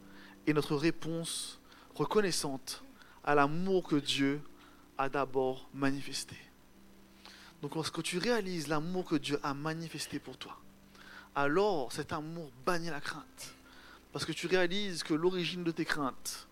[0.47, 1.59] est notre réponse
[1.93, 2.85] reconnaissante
[3.25, 4.41] à l'amour que Dieu
[4.97, 6.37] a d'abord manifesté.
[7.61, 10.57] Donc lorsque tu réalises l'amour que Dieu a manifesté pour toi,
[11.35, 13.55] alors cet amour bannit la crainte.
[14.11, 16.47] Parce que tu réalises que l'origine de tes craintes,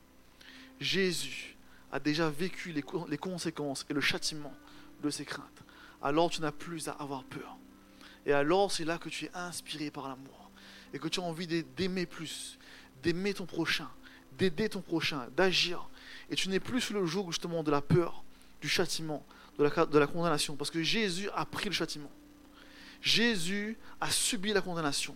[0.79, 1.55] Jésus
[1.91, 4.53] a déjà vécu les, conséquences et le châtiment
[5.01, 5.63] de ces craintes.
[6.01, 7.57] Alors tu n'as plus à avoir peur.
[8.25, 10.51] Et alors c'est là que tu es inspiré par l'amour.
[10.93, 12.59] Et que tu as envie d'aimer plus,
[13.01, 13.89] d'aimer ton prochain,
[14.37, 15.89] d'aider ton prochain, d'agir.
[16.29, 18.23] Et tu n'es plus sous le joug justement de la peur,
[18.61, 19.25] du châtiment,
[19.57, 20.55] de la, condamnation.
[20.55, 22.11] Parce que Jésus a pris le châtiment.
[23.01, 25.15] Jésus a subi la condamnation.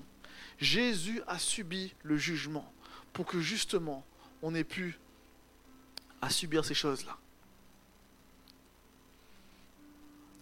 [0.60, 2.72] Jésus a subi le jugement
[3.14, 4.06] pour que justement
[4.42, 5.00] on ait pu
[6.22, 7.18] à subir ces choses-là.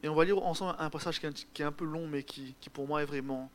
[0.02, 2.88] Et on va lire ensemble un passage qui est un, peu long, mais qui, pour
[2.88, 3.52] moi est vraiment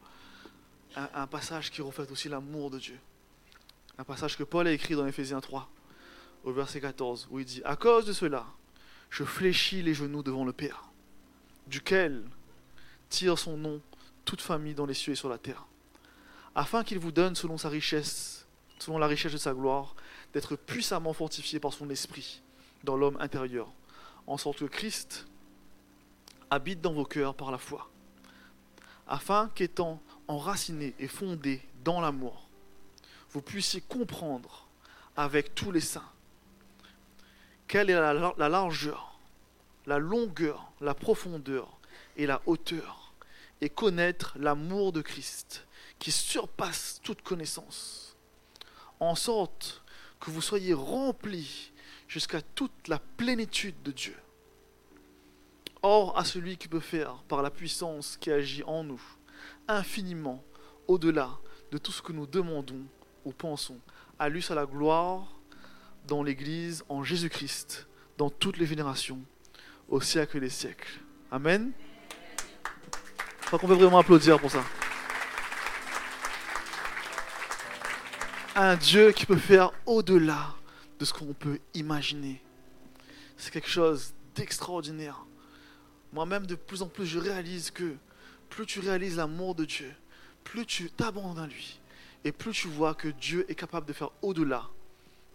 [0.94, 2.98] un, un passage qui reflète aussi l'amour de Dieu.
[3.96, 5.70] Un passage que Paul a écrit dans Éphésiens 3,
[6.44, 8.46] au verset 14, où il dit, à cause de cela,
[9.14, 10.90] je fléchis les genoux devant le Père,
[11.68, 12.24] duquel
[13.10, 13.80] tire son nom
[14.24, 15.66] toute famille dans les cieux et sur la terre,
[16.56, 18.44] afin qu'il vous donne selon sa richesse,
[18.80, 19.94] selon la richesse de sa gloire,
[20.32, 22.42] d'être puissamment fortifié par son esprit
[22.82, 23.70] dans l'homme intérieur,
[24.26, 25.28] en sorte que Christ
[26.50, 27.88] habite dans vos cœurs par la foi,
[29.06, 32.48] afin qu'étant enraciné et fondé dans l'amour,
[33.30, 34.66] vous puissiez comprendre
[35.16, 36.10] avec tous les saints
[37.68, 39.18] quelle est la, la largeur,
[39.86, 41.78] la longueur, la profondeur
[42.16, 43.12] et la hauteur,
[43.60, 45.66] et connaître l'amour de Christ
[45.98, 48.16] qui surpasse toute connaissance,
[49.00, 49.82] en sorte
[50.20, 51.72] que vous soyez remplis
[52.08, 54.16] jusqu'à toute la plénitude de Dieu.
[55.82, 59.02] Or, à celui qui peut faire, par la puissance qui agit en nous,
[59.68, 60.42] infiniment
[60.88, 61.30] au-delà
[61.72, 62.84] de tout ce que nous demandons
[63.24, 63.78] ou pensons,
[64.18, 65.26] à lui soit la gloire
[66.06, 67.86] dans l'Église, en Jésus-Christ,
[68.18, 69.20] dans toutes les générations,
[69.88, 71.00] au siècle des siècles.
[71.30, 71.72] Amen.
[73.40, 74.64] Je crois qu'on peut vraiment applaudir pour ça.
[78.56, 80.54] Un Dieu qui peut faire au-delà
[80.98, 82.40] de ce qu'on peut imaginer.
[83.36, 85.24] C'est quelque chose d'extraordinaire.
[86.12, 87.96] Moi-même, de plus en plus, je réalise que
[88.48, 89.92] plus tu réalises l'amour de Dieu,
[90.44, 91.80] plus tu t'abandonnes à lui,
[92.22, 94.68] et plus tu vois que Dieu est capable de faire au-delà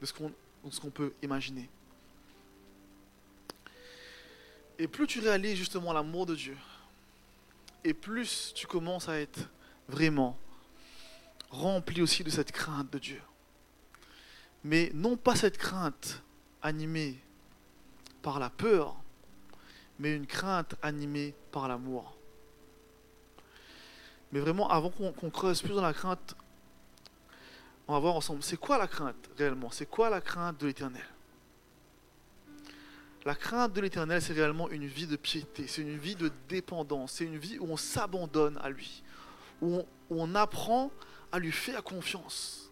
[0.01, 0.32] de ce qu'on
[0.69, 1.69] ce qu'on peut imaginer.
[4.78, 6.58] Et plus tu réalises justement l'amour de Dieu,
[7.84, 9.50] et plus tu commences à être
[9.88, 10.38] vraiment
[11.50, 13.22] rempli aussi de cette crainte de Dieu.
[14.63, 16.22] Mais non pas cette crainte
[16.62, 17.17] animée
[18.22, 18.95] par la peur,
[19.98, 22.15] mais une crainte animée par l'amour.
[24.32, 26.36] Mais vraiment, avant qu'on creuse plus dans la crainte,
[27.89, 29.71] on va voir ensemble, c'est quoi la crainte réellement?
[29.71, 31.06] C'est quoi la crainte de l'éternel?
[33.25, 37.13] La crainte de l'éternel, c'est réellement une vie de piété, c'est une vie de dépendance,
[37.13, 39.02] c'est une vie où on s'abandonne à lui,
[39.63, 40.91] où on, apprend
[41.32, 42.71] à lui faire confiance,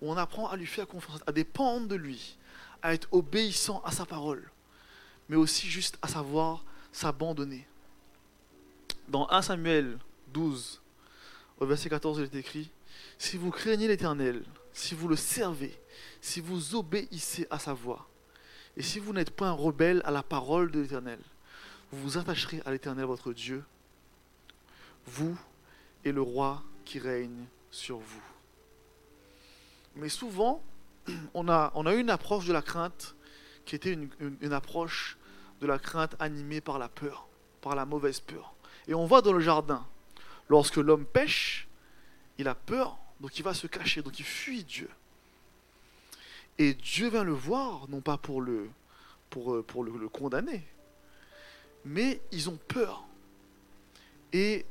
[0.00, 2.36] où on apprend à lui faire confiance, à dépendre de lui,
[2.82, 4.50] à être obéissant à sa parole.
[5.28, 7.68] mais aussi juste à savoir s'abandonner.
[9.06, 9.98] Dans 1 Samuel
[10.34, 10.80] 12,
[11.60, 12.72] au verset 14, il est écrit,
[13.18, 15.78] Si vous craignez l'Éternel, si vous le servez,
[16.20, 18.08] si vous obéissez à sa voix,
[18.76, 21.18] et si vous n'êtes pas un rebelle à la parole de l'Éternel,
[21.90, 23.64] vous vous attacherez à l'Éternel votre Dieu,
[25.06, 25.38] vous
[26.04, 28.22] et le roi qui règne sur vous.
[29.96, 30.62] Mais souvent,
[31.34, 33.14] on a, on a eu une approche de la crainte
[33.64, 35.16] qui était une approche
[35.60, 37.28] de la crainte animée par la peur,
[37.60, 38.54] par la mauvaise peur.
[38.88, 39.86] Et on voit dans le jardin,
[40.48, 41.68] lorsque l'homme pêche,
[42.38, 44.88] il a peur, donc il va se cacher, donc il fuit Dieu.
[46.58, 48.68] Et Dieu vient le voir, non pas pour le,
[49.30, 50.62] pour, euh, pour le, condamner,
[51.84, 53.04] mais ils ont peur.
[54.32, 54.64] Et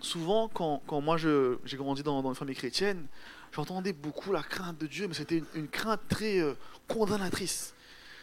[0.00, 3.06] souvent, quand, quand moi j'ai grandi dans, dans, une famille chrétienne,
[3.52, 6.54] j'entendais beaucoup la crainte de Dieu, mais c'était une, crainte très euh,
[6.88, 7.74] condamnatrice.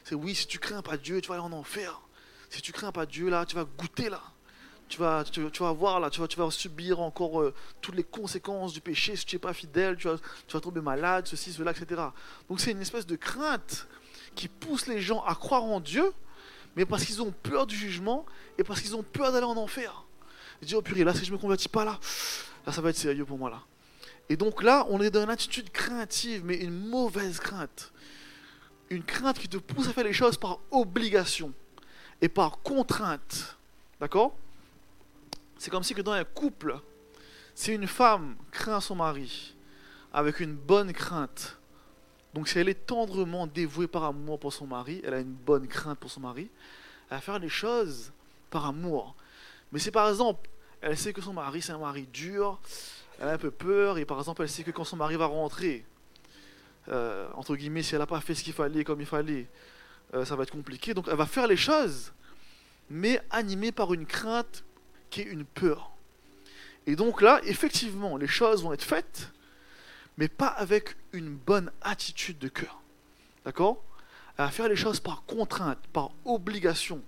[0.03, 2.01] C'est oui, si tu crains pas Dieu, tu vas aller en enfer.
[2.49, 4.21] Si tu crains pas Dieu, là, tu vas goûter là
[4.91, 8.81] tu vas, tu, vas voir là, tu vas, subir encore euh, toutes les conséquences du
[8.81, 12.01] péché si tu n'es pas fidèle, tu vas, tu vas tomber malade, ceci, cela, etc.
[12.49, 13.87] Donc c'est une espèce de crainte
[14.35, 16.11] qui pousse les gens à croire en Dieu,
[16.75, 18.25] mais parce qu'ils ont peur du jugement
[18.57, 20.03] et parce qu'ils ont peur d'aller en enfer.
[20.61, 21.97] Ils disent, oh purée, là si je me convertis pas là,
[22.65, 23.61] là ça va être sérieux pour moi là.
[24.27, 27.91] Et donc là, on est dans une attitude craintive, mais une mauvaise crainte.
[28.89, 31.53] Une crainte qui te pousse à faire les choses par obligation
[32.21, 33.57] et par contrainte.
[33.99, 34.35] D'accord?
[35.61, 36.79] C'est comme si dans un couple,
[37.53, 39.55] si une femme craint son mari
[40.11, 41.59] avec une bonne crainte,
[42.33, 45.67] donc si elle est tendrement dévouée par amour pour son mari, elle a une bonne
[45.67, 46.49] crainte pour son mari,
[47.11, 48.11] elle va faire les choses
[48.49, 49.13] par amour.
[49.71, 50.49] Mais si par exemple,
[50.81, 52.59] elle sait que son mari c'est un mari dur,
[53.19, 55.27] elle a un peu peur, et par exemple elle sait que quand son mari va
[55.27, 55.85] rentrer,
[56.89, 59.47] euh, entre guillemets, si elle n'a pas fait ce qu'il fallait comme il fallait,
[60.15, 60.95] euh, ça va être compliqué.
[60.95, 62.13] Donc elle va faire les choses,
[62.89, 64.63] mais animée par une crainte
[65.11, 65.91] qui est une peur.
[66.87, 69.31] Et donc là, effectivement, les choses vont être faites,
[70.17, 72.81] mais pas avec une bonne attitude de cœur.
[73.45, 73.83] D'accord?
[74.37, 77.03] À faire les choses par contrainte, par obligation,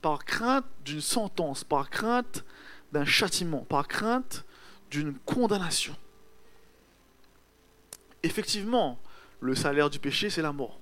[0.00, 2.44] par crainte d'une sentence, par crainte
[2.92, 4.44] d'un châtiment, par crainte
[4.90, 5.96] d'une condamnation.
[8.22, 9.00] Effectivement,
[9.40, 10.78] le salaire du péché, c'est la mort.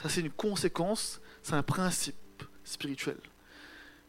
[0.00, 2.16] Ça, c'est une conséquence, c'est un principe
[2.64, 3.18] spirituel.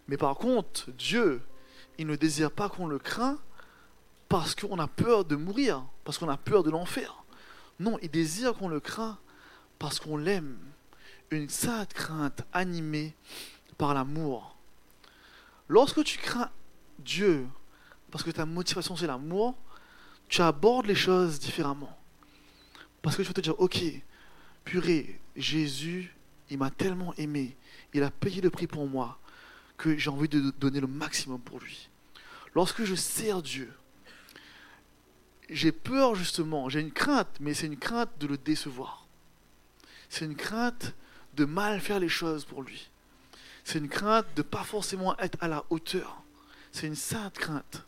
[0.08, 1.42] Mais par contre, Dieu
[1.98, 3.38] il ne désire pas qu'on le craint
[4.30, 7.24] parce qu'on a peur de mourir, parce qu'on a peur de l'enfer.
[7.80, 9.18] Non, il désire qu'on le craint
[9.80, 10.58] parce qu'on l'aime.
[11.32, 13.16] Une sainte crainte animée
[13.78, 14.56] par l'amour.
[15.68, 16.50] Lorsque tu crains
[17.00, 17.48] Dieu,
[18.12, 19.56] parce que ta motivation c'est l'amour,
[20.30, 21.98] tu abordes les choses différemment.
[23.02, 23.84] Parce que tu vas te dire, ok,
[24.64, 26.16] purée, Jésus,
[26.50, 27.58] il m'a tellement aimé,
[27.94, 29.20] il a payé le prix pour moi
[29.84, 31.90] que j'ai envie de donner le maximum pour lui.
[32.56, 33.70] Lorsque je sers Dieu,
[35.50, 39.06] j'ai peur justement, j'ai une crainte, mais c'est une crainte de le décevoir.
[40.08, 40.94] C'est une crainte
[41.34, 42.90] de mal faire les choses pour lui.
[43.66, 46.24] C'est une crainte de pas forcément être à la hauteur.
[46.72, 47.86] C'est une sainte crainte.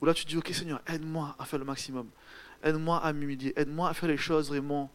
[0.00, 2.08] Où là tu dis, ok Seigneur, aide-moi à faire le maximum.
[2.62, 3.52] Aide-moi à m'humilier.
[3.56, 4.90] Aide-moi à faire les choses vraiment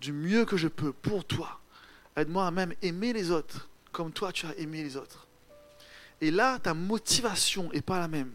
[0.00, 1.60] du mieux que je peux pour toi.
[2.16, 5.26] Aide-moi à même aimer les autres comme toi tu as aimé les autres.
[6.20, 8.32] Et là, ta motivation n'est pas la même.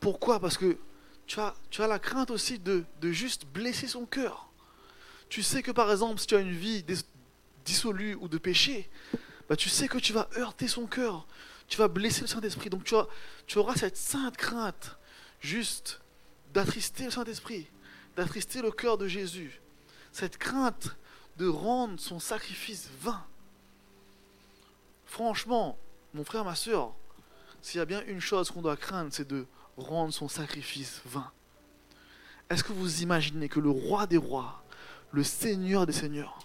[0.00, 0.40] Pourquoi?
[0.40, 0.78] Parce que
[1.26, 1.54] tu as,
[1.86, 4.48] la crainte aussi de, juste blesser son cœur.
[5.28, 6.84] Tu sais que par exemple, si tu as une vie
[7.64, 8.88] dissolue ou de péché,
[9.48, 11.26] bah, tu sais que tu vas heurter son cœur.
[11.66, 12.70] Tu vas blesser le Saint-Esprit.
[12.70, 12.94] Donc tu,
[13.46, 14.96] tu auras cette sainte crainte
[15.40, 16.00] juste
[16.54, 17.66] d'attrister le Saint-Esprit,
[18.16, 19.60] d'attrister le cœur de Jésus.
[20.12, 20.96] Cette crainte
[21.38, 23.24] de rendre son sacrifice vain.
[25.06, 25.78] Franchement,
[26.12, 26.94] mon frère, ma soeur,
[27.62, 29.46] s'il y a bien une chose qu'on doit craindre, c'est de
[29.76, 31.30] rendre son sacrifice vain.
[32.50, 34.64] Est-ce que vous imaginez que le roi des rois,
[35.12, 36.38] le seigneur des seigneurs,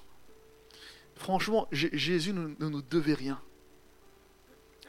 [1.15, 3.41] franchement, Jésus ne, nous devait rien.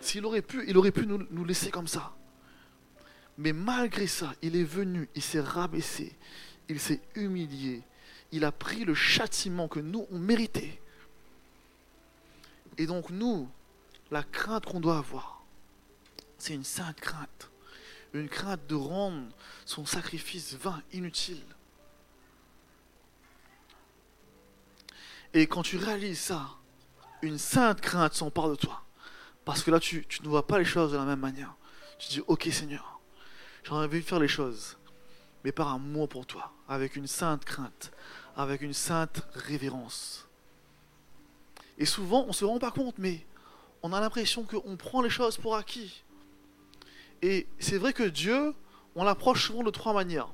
[0.01, 2.15] S'il aurait pu, il aurait pu nous, nous laisser comme ça.
[3.39, 6.15] Mais malgré ça, il est venu, il s'est rabaissé,
[6.69, 7.83] il s'est humilié,
[8.35, 10.81] il a pris le châtiment que nous, on méritait.
[12.79, 13.49] Et donc nous,
[14.11, 15.45] la crainte qu'on doit avoir,
[16.37, 17.51] c'est une sainte crainte.
[18.13, 19.29] Une crainte de rendre
[19.65, 21.45] son sacrifice vain, inutile.
[25.33, 26.51] Et quand tu réalises ça,
[27.23, 28.83] une sainte crainte s'empare de toi.
[29.45, 31.55] Parce que là, tu, ne vois pas les choses de la même manière.
[31.99, 33.01] Tu dis, ok Seigneur,
[33.63, 34.77] j'ai envie faire les choses,
[35.45, 37.93] mais par amour pour toi, avec une sainte crainte,
[38.37, 40.27] avec une sainte révérence.
[41.79, 43.25] Et souvent, on ne se rend pas compte, mais
[43.83, 46.03] on a l'impression qu'on prend les choses pour acquis.
[47.23, 48.55] Et c'est vrai que Dieu,
[48.95, 50.29] on l'approche souvent de trois manières.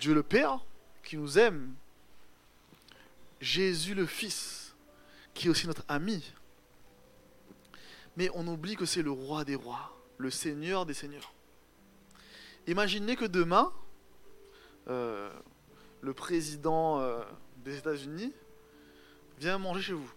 [0.00, 0.60] Dieu le Père,
[1.04, 1.74] qui nous aime.
[3.40, 4.74] Jésus le Fils,
[5.34, 6.22] qui est aussi notre ami.
[8.16, 11.32] Mais on oublie que c'est le roi des rois, le Seigneur des seigneurs.
[12.66, 13.72] Imaginez que demain,
[14.88, 15.30] euh,
[16.00, 17.20] le président euh,
[17.64, 18.32] des États-Unis
[19.38, 20.10] vient manger chez vous.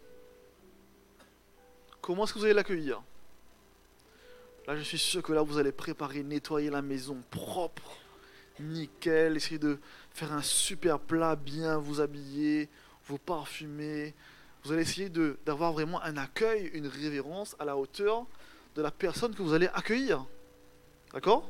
[2.01, 3.01] Comment est-ce que vous allez l'accueillir?
[4.67, 7.97] Là, je suis sûr que là, vous allez préparer, nettoyer la maison propre,
[8.59, 9.79] nickel, essayer de
[10.11, 12.69] faire un super plat, bien vous habiller,
[13.05, 14.13] vous parfumer.
[14.63, 15.09] Vous allez essayer
[15.45, 18.25] d'avoir vraiment un accueil, une révérence à la hauteur
[18.75, 20.25] de la personne que vous allez accueillir.
[21.13, 21.49] D'accord?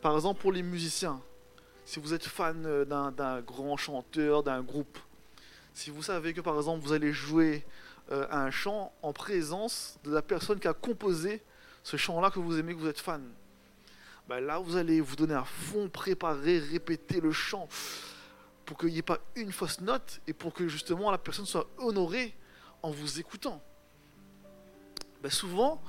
[0.00, 1.20] Par exemple, pour les musiciens,
[1.84, 4.98] si vous êtes fan euh, d'un grand chanteur, d'un groupe,
[5.74, 7.64] si vous savez que par exemple vous allez jouer
[8.10, 11.42] euh, un chant en présence de la personne qui a composé
[11.82, 13.22] ce chant-là que vous aimez, que vous êtes fan,
[14.28, 17.68] ben là vous allez vous donner à fond, préparer, répéter le chant
[18.64, 21.66] pour qu'il n'y ait pas une fausse note et pour que justement la personne soit
[21.78, 22.34] honorée
[22.82, 23.62] en vous écoutant.
[25.22, 25.82] Ben souvent,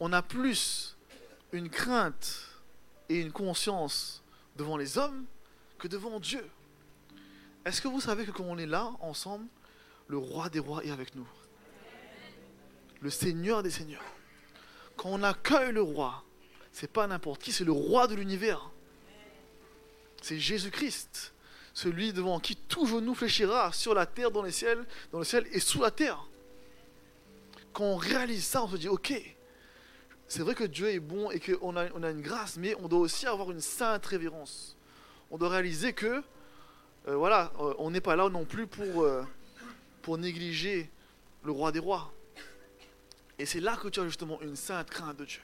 [0.00, 0.96] on a plus
[1.52, 2.48] une crainte
[3.08, 4.22] et une conscience
[4.56, 5.24] devant les hommes
[5.78, 6.44] que devant Dieu.
[7.64, 9.46] Est-ce que vous savez que quand on est là, ensemble,
[10.08, 11.26] le roi des rois est avec nous?
[13.00, 14.04] Le Seigneur des seigneurs.
[14.96, 16.24] Quand on accueille le roi,
[16.72, 18.70] c'est pas n'importe qui, c'est le roi de l'univers.
[20.22, 21.34] C'est Jésus-Christ,
[21.74, 25.46] celui devant qui tout genou fléchira sur la terre, dans les ciels, dans le ciel
[25.52, 26.26] et sous la terre.
[27.72, 29.12] Quand on réalise ça, on se dit ok,
[30.28, 32.88] c'est vrai que Dieu est bon et qu'on a, on a une grâce, mais on
[32.88, 34.76] doit aussi avoir une sainte révérence.
[35.30, 36.22] On doit réaliser que,
[37.08, 39.22] euh, voilà, euh, on n'est pas là non plus pour, euh,
[40.02, 40.90] pour négliger
[41.44, 42.12] le roi des rois.
[43.38, 45.42] Et c'est là que tu as justement une sainte crainte de Dieu.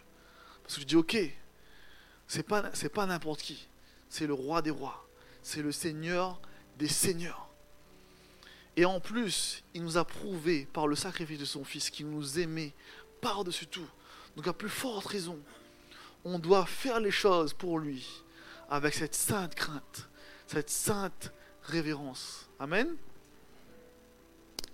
[0.62, 1.16] Parce que tu dis, ok,
[2.26, 3.68] c'est pas, c'est pas n'importe qui.
[4.08, 5.06] C'est le roi des rois.
[5.42, 6.40] C'est le Seigneur
[6.78, 7.48] des seigneurs.
[8.76, 12.38] Et en plus, il nous a prouvé par le sacrifice de son Fils qu'il nous
[12.38, 12.72] aimait
[13.20, 13.88] par-dessus tout.
[14.36, 15.38] Donc à plus forte raison,
[16.24, 18.08] on doit faire les choses pour lui
[18.70, 20.08] avec cette sainte crainte,
[20.46, 22.48] cette sainte révérence.
[22.58, 22.96] Amen.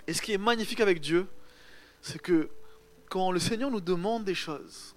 [0.07, 1.27] Et ce qui est magnifique avec Dieu,
[2.01, 2.49] c'est que
[3.11, 4.95] quand le Seigneur nous demande des choses,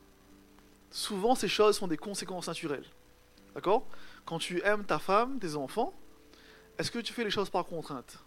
[0.91, 2.85] souvent ces choses sont des conséquences naturelles.
[3.55, 3.85] D'accord?
[4.25, 5.93] Quand tu aimes ta femme, tes enfants,
[6.77, 8.19] est-ce que tu fais les choses par contrainte?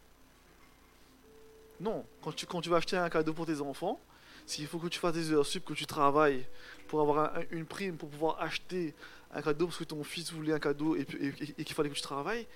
[1.81, 2.05] Non.
[2.23, 4.01] Quand tu, quand tu vas acheter un cadeau pour tes enfants,
[4.47, 6.47] s'il faut que tu fasses des heures sup, que tu travailles
[6.89, 8.95] pour avoir une prime, pour pouvoir acheter
[9.33, 12.47] un cadeau parce que ton fils voulait un cadeau et, qu'il fallait que tu travailles,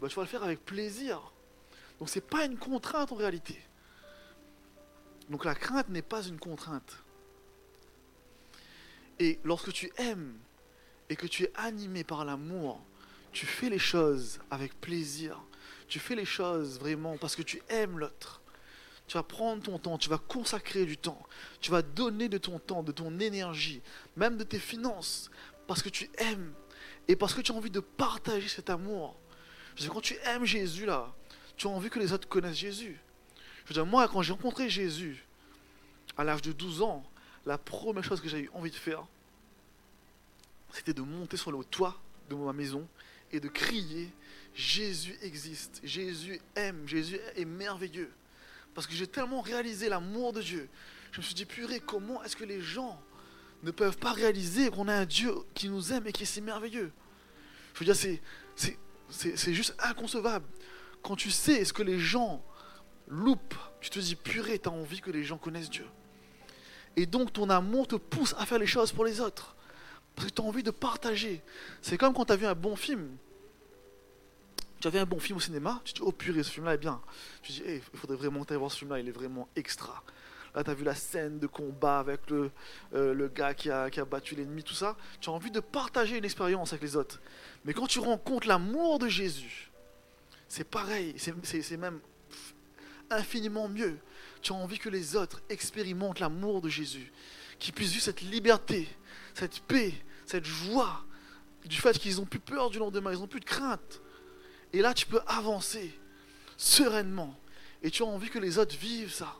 [0.00, 1.32] bah, tu vas le faire avec plaisir.
[1.98, 3.58] Donc c'est pas une contrainte en réalité.
[5.30, 6.96] Donc la crainte n'est pas une contrainte.
[9.18, 10.36] Et lorsque tu aimes
[11.08, 12.80] et que tu es animé par l'amour,
[13.32, 15.40] tu fais les choses avec plaisir.
[15.88, 18.40] Tu fais les choses vraiment parce que tu aimes l'autre.
[19.08, 21.20] Tu vas prendre ton temps, tu vas consacrer du temps,
[21.60, 23.80] tu vas donner de ton temps, de ton énergie,
[24.16, 25.30] même de tes finances,
[25.66, 26.52] parce que tu aimes
[27.08, 29.16] et parce que tu as envie de partager cet amour.
[29.76, 31.12] Je veux quand tu aimes Jésus là,
[31.56, 33.00] tu as envie que les autres connaissent Jésus.
[33.64, 35.24] Je veux dire, moi, quand j'ai rencontré Jésus,
[36.16, 37.02] à l'âge de 12 ans,
[37.46, 39.06] la première chose que j'ai eu envie de faire,
[40.72, 42.86] c'était de monter sur le toit de ma maison
[43.32, 44.10] et de crier
[44.54, 48.10] Jésus existe, Jésus aime, Jésus est merveilleux.
[48.78, 50.68] Parce que j'ai tellement réalisé l'amour de Dieu.
[51.10, 53.02] Je me suis dit, purée, comment est-ce que les gens
[53.64, 56.40] ne peuvent pas réaliser qu'on a un Dieu qui nous aime et qui est si
[56.40, 56.92] merveilleux?
[57.74, 60.46] Je veux dire, c'est, juste inconcevable.
[61.02, 62.40] Quand tu sais ce que les gens
[63.08, 65.86] loupent, tu te dis, purée, tu as envie que les gens connaissent Dieu.
[66.94, 69.56] Et donc ton amour te pousse à faire les choses pour les autres.
[70.14, 71.42] Parce que tu as envie de partager.
[71.82, 73.16] C'est comme quand tu as vu un bon film
[74.80, 76.78] tu avais un bon film au cinéma, tu te dis, oh purée, ce film-là est
[76.78, 77.00] bien.
[77.42, 80.02] Tu te dis, il faudrait vraiment que voir ce film-là, il est vraiment extra.
[80.54, 82.50] Là, tu as vu la scène de combat avec le,
[82.94, 84.96] euh, le gars qui a, qui a battu l'ennemi, tout ça.
[85.20, 87.20] Tu as envie de partager une expérience avec les autres.
[87.64, 89.70] Mais quand tu rencontres l'amour de Jésus,
[90.48, 92.00] c'est pareil, c'est même
[93.10, 93.98] infiniment mieux.
[94.40, 97.12] Tu as envie que les autres expérimentent l'amour de Jésus,
[97.58, 98.88] qu'ils puissent vivre cette liberté,
[99.34, 99.92] cette paix,
[100.24, 101.04] cette joie,
[101.64, 104.00] du fait qu'ils n'ont plus peur du lendemain, ils n'ont plus de crainte.
[104.72, 105.98] Et là, tu peux avancer
[106.56, 107.34] sereinement.
[107.82, 109.34] Et tu as envie que les autres vivent ça.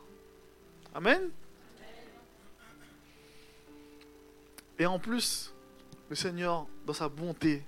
[0.95, 1.31] Amen?
[4.79, 5.53] Et en plus,
[6.09, 7.65] le Seigneur, dans sa bonté,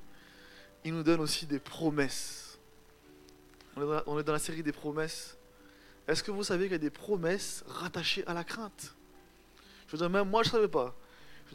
[0.84, 2.58] il nous donne aussi des promesses.
[3.76, 5.36] On est dans la, série des promesses.
[6.06, 8.94] Est-ce que vous savez qu'il y a des promesses rattachées à la crainte?
[9.86, 10.94] Je veux dire, même moi, je ne savais pas.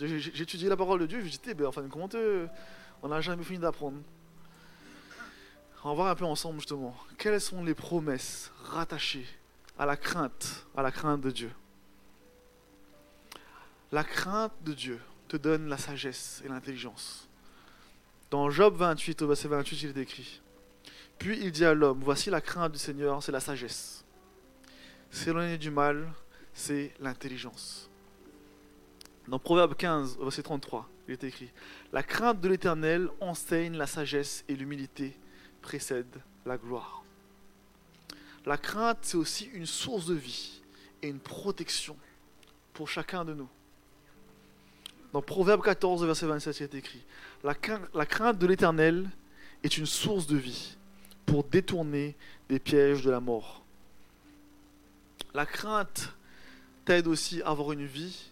[0.01, 2.10] Étudié la parole de Dieu, je me dis, ben, enfin, comment
[3.01, 3.97] on n'a jamais fini d'apprendre.
[5.86, 9.28] On va voir un peu ensemble, justement, quelles sont les promesses rattachées
[9.78, 11.52] à la crainte, à la crainte de Dieu.
[13.92, 17.30] La crainte de Dieu te donne la sagesse et l'intelligence.
[18.32, 20.42] Dans Job 28, au verset 28, il est écrit
[21.20, 24.04] Puis il dit à l'homme Voici la crainte du Seigneur, c'est la sagesse.
[25.12, 26.12] S'éloigner du mal,
[26.52, 27.92] c'est l'intelligence.
[29.28, 31.52] Dans Proverbe 15, verset 33, il est écrit
[31.94, 35.16] La crainte de l'Éternel enseigne la sagesse et l'humilité
[35.66, 37.03] précède la gloire.
[38.45, 40.61] La crainte, c'est aussi une source de vie
[41.01, 41.97] et une protection
[42.74, 43.49] pour chacun de nous.
[45.11, 47.03] Dans Proverbe 14, verset 27, il est écrit
[47.43, 47.55] la
[48.05, 49.09] crainte de l'Éternel
[49.63, 50.78] est une source de vie
[51.26, 52.16] pour détourner
[52.47, 53.63] des pièges de la mort.
[55.34, 56.13] La crainte
[56.86, 58.32] t'aide aussi à avoir une vie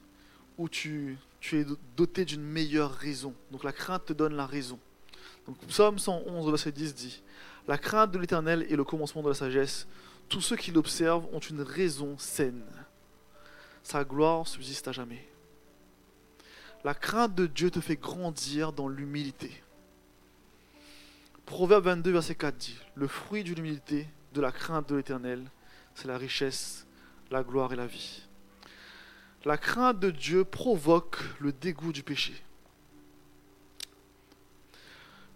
[0.59, 1.65] où tu, tu es
[1.97, 3.33] doté d'une meilleure raison.
[3.49, 4.77] Donc la crainte te donne la raison.
[5.47, 7.21] Donc Psaume 111, verset 10 dit
[7.67, 9.87] La crainte de l'Éternel est le commencement de la sagesse.
[10.29, 12.63] Tous ceux qui l'observent ont une raison saine.
[13.83, 15.27] Sa gloire subsiste à jamais.
[16.83, 19.63] La crainte de Dieu te fait grandir dans l'humilité.
[21.45, 25.43] Proverbe 22, verset 4 dit Le fruit de l'humilité, de la crainte de l'Éternel,
[25.93, 26.87] c'est la richesse,
[27.31, 28.23] la gloire et la vie.
[29.45, 32.33] La crainte de Dieu provoque le dégoût du péché.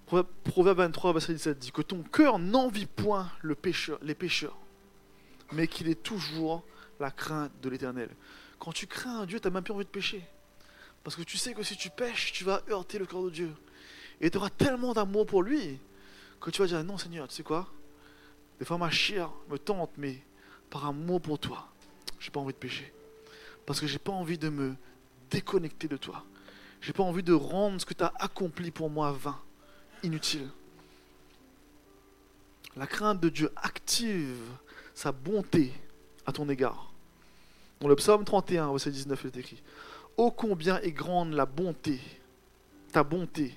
[0.08, 4.58] Proverbe 23, verset 17 dit que ton cœur n'envie point les pécheurs,
[5.52, 6.64] mais qu'il est toujours
[7.02, 8.10] la crainte de l'éternel.
[8.58, 10.24] Quand tu crains un Dieu, tu n'as même plus envie de pécher.
[11.04, 13.54] Parce que tu sais que si tu pêches, tu vas heurter le cœur de Dieu.
[14.22, 15.78] Et tu auras tellement d'amour pour lui
[16.40, 17.68] que tu vas dire Non, Seigneur, tu sais quoi?
[18.60, 20.24] Des fois, ma chair me tente, mais
[20.70, 21.68] par amour pour toi,
[22.18, 22.94] j'ai pas envie de pécher.
[23.66, 24.76] Parce que j'ai pas envie de me
[25.30, 26.24] déconnecter de toi.
[26.80, 29.38] J'ai pas envie de rendre ce que tu as accompli pour moi vain
[30.04, 30.48] inutile.
[32.76, 34.42] La crainte de Dieu active
[34.94, 35.74] sa bonté
[36.26, 36.92] à ton égard.
[37.80, 39.64] Dans le psaume 31, verset 19, il est écrit
[40.18, 42.00] Ô combien est grande la bonté,
[42.92, 43.56] ta bonté,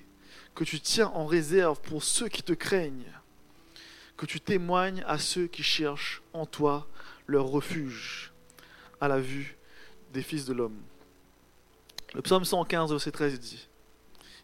[0.53, 3.11] que tu tiens en réserve pour ceux qui te craignent,
[4.17, 6.87] que tu témoignes à ceux qui cherchent en toi
[7.25, 8.31] leur refuge
[8.99, 9.57] à la vue
[10.13, 10.79] des fils de l'homme.
[12.13, 13.67] Le psaume 115, verset 13 dit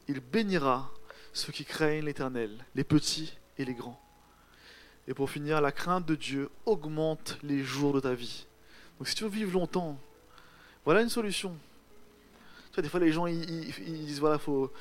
[0.07, 0.91] Il bénira
[1.37, 4.01] ceux qui craignent l'Éternel, les petits et les grands.
[5.07, 8.45] Et pour finir, la crainte de Dieu augmente les jours de ta vie.
[8.97, 9.97] Donc si tu veux vivre longtemps,
[10.83, 11.55] voilà une solution.
[12.71, 14.71] Tu vois, des fois les gens ils, disent voilà, faut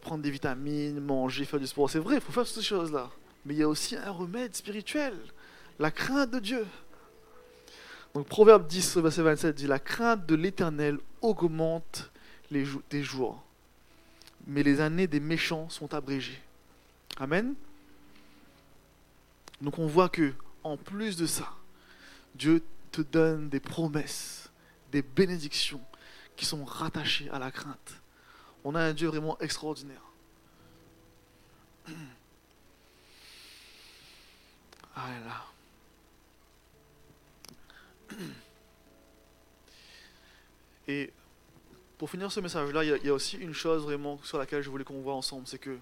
[0.00, 1.90] prendre des vitamines, manger, faire du sport.
[1.90, 3.10] C'est vrai, il faut faire toutes ces choses-là.
[3.44, 5.14] Mais il y a aussi un remède spirituel,
[5.78, 6.66] la crainte de Dieu.
[8.14, 12.10] Donc Proverbe 10, verset 27 dit La crainte de l'Éternel augmente
[12.50, 12.64] les
[13.02, 13.45] jours
[14.46, 16.40] mais les années des méchants sont abrégées.
[17.18, 17.54] Amen.
[19.60, 20.32] Donc on voit que
[20.62, 21.54] en plus de ça,
[22.34, 24.50] Dieu te donne des promesses,
[24.92, 25.80] des bénédictions
[26.36, 28.00] qui sont rattachées à la crainte.
[28.64, 30.02] On a un Dieu vraiment extraordinaire.
[34.96, 35.44] Ah là.
[40.88, 41.12] Et
[41.98, 44.84] pour finir ce message-là, il y, a aussi une chose vraiment sur laquelle je voulais
[44.84, 45.78] qu'on voit ensemble, c'est que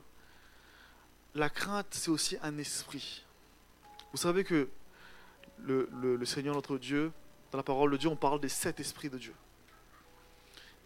[1.34, 3.24] la crainte, c'est aussi un esprit.
[4.12, 4.68] Vous savez que
[5.58, 7.10] le, Seigneur notre Dieu,
[7.50, 9.34] dans la parole de Dieu, on parle des sept esprits de Dieu.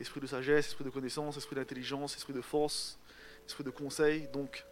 [0.00, 2.98] Esprit de sagesse, esprit de connaissance, esprit d'intelligence, esprit de force,
[3.46, 4.28] esprit de conseil.
[4.32, 4.64] Donc,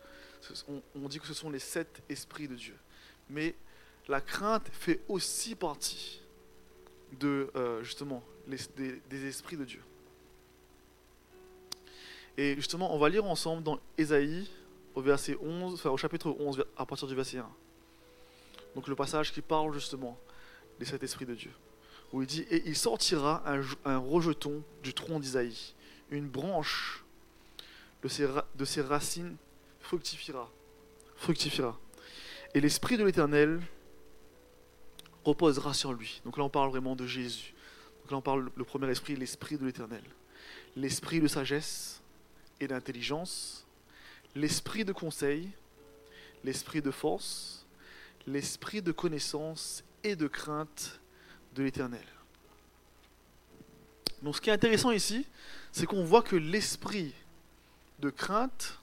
[0.94, 2.76] on, dit que ce sont les sept esprits de Dieu.
[3.28, 3.54] Mais
[4.08, 6.22] la crainte fait aussi partie
[7.20, 9.82] de, euh, justement, des esprits de Dieu.
[12.36, 14.48] Et justement, on va lire ensemble dans Ésaïe,
[14.94, 17.48] au verset 11, enfin au chapitre 11, à partir du verset 1.
[18.74, 20.18] Donc le passage qui parle justement
[20.78, 21.50] de cet esprit de Dieu.
[22.12, 23.42] Où il dit Et il sortira
[23.84, 25.74] un, rejeton du tronc d'Isaïe,
[26.10, 27.04] une branche
[28.02, 29.36] de ses, de ses racines
[29.80, 30.50] fructifiera.
[31.16, 31.78] fructifiera.
[32.54, 33.60] Et l'esprit de l'Éternel
[35.24, 36.20] reposera sur lui.
[36.24, 37.54] Donc là, on parle vraiment de Jésus.
[38.02, 40.02] Donc là, on parle le premier esprit, l'esprit de l'Éternel.
[40.76, 42.02] L'esprit de sagesse,
[42.60, 43.66] et d'intelligence,
[44.34, 45.50] l'esprit de conseil,
[46.44, 47.66] l'esprit de force,
[48.26, 51.00] l'esprit de connaissance et de crainte
[51.54, 52.04] de l'Éternel.
[54.22, 55.26] Donc ce qui est intéressant ici,
[55.72, 57.14] c'est qu'on voit que l'esprit
[58.00, 58.78] de crainte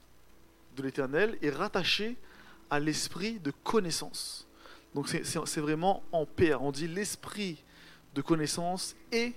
[0.76, 2.16] de l'Éternel est rattaché
[2.70, 4.46] à l'esprit de connaissance.
[4.94, 6.62] Donc c'est vraiment en paire.
[6.62, 7.62] On dit l'esprit
[8.14, 9.34] de connaissance et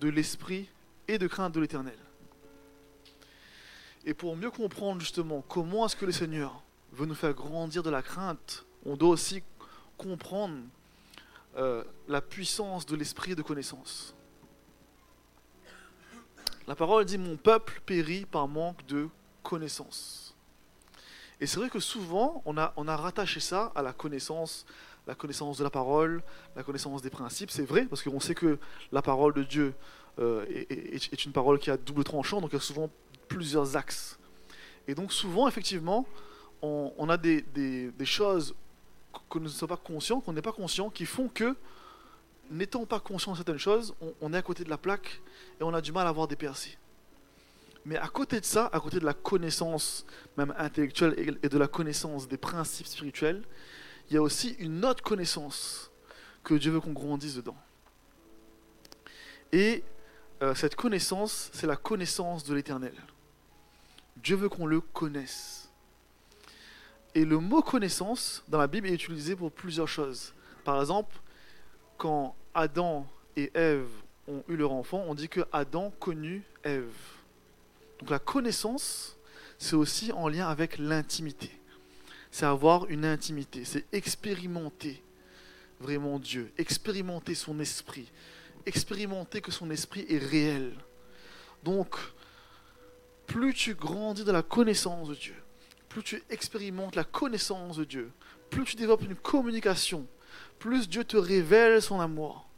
[0.00, 0.68] de l'esprit
[1.06, 1.98] et de crainte de l'éternel.
[4.06, 7.90] Et pour mieux comprendre justement comment est-ce que le Seigneur veut nous faire grandir de
[7.90, 9.42] la crainte, on doit aussi
[9.96, 10.58] comprendre
[11.56, 14.14] euh, la puissance de l'esprit de connaissance.
[16.66, 19.08] La parole dit Mon peuple périt par manque de
[19.42, 20.34] connaissance.
[21.40, 24.66] Et c'est vrai que souvent, on a, on a rattaché ça à la connaissance,
[25.06, 26.22] la connaissance de la parole,
[26.56, 27.50] la connaissance des principes.
[27.50, 28.58] C'est vrai, parce qu'on sait que
[28.92, 29.74] la parole de Dieu
[30.18, 32.88] euh, est, une parole qui a double tranchant, donc il y a souvent
[33.28, 34.18] plusieurs axes.
[34.86, 36.06] Et donc souvent, effectivement,
[36.62, 37.44] on, a des,
[38.04, 38.54] choses
[39.30, 41.56] que nous ne sommes pas conscients, qu'on n'est pas conscient, qui font que,
[42.50, 45.20] n'étant pas conscient de certaines choses, on, est à côté de la plaque
[45.60, 46.76] et on a du mal à avoir des percées.
[47.84, 50.06] Mais à côté de ça, à côté de la connaissance
[50.38, 53.42] même intellectuelle et de la connaissance des principes spirituels,
[54.08, 55.90] il y a aussi une autre connaissance
[56.42, 57.56] que Dieu veut qu'on grandisse dedans.
[59.52, 59.84] Et
[60.42, 62.94] euh, cette connaissance, c'est la connaissance de l'éternel.
[64.16, 65.68] Dieu veut qu'on le connaisse.
[67.14, 70.32] Et le mot connaissance dans la Bible est utilisé pour plusieurs choses.
[70.64, 71.16] Par exemple,
[71.96, 73.06] quand Adam
[73.36, 73.88] et Ève
[74.26, 76.94] ont eu leur enfant, on dit que Adam connut Ève.
[78.00, 79.16] Donc la connaissance,
[79.58, 81.50] c'est aussi en lien avec l'intimité.
[82.30, 85.00] C'est avoir une intimité, c'est expérimenter
[85.80, 88.10] vraiment Dieu, expérimenter son esprit,
[88.66, 90.72] expérimenter que son esprit est réel.
[91.62, 91.96] Donc,
[93.34, 95.34] plus tu grandis dans la connaissance de Dieu,
[95.88, 98.12] plus tu expérimentes la connaissance de Dieu,
[98.48, 100.06] plus tu développes une communication,
[100.60, 102.48] plus Dieu te révèle son amour,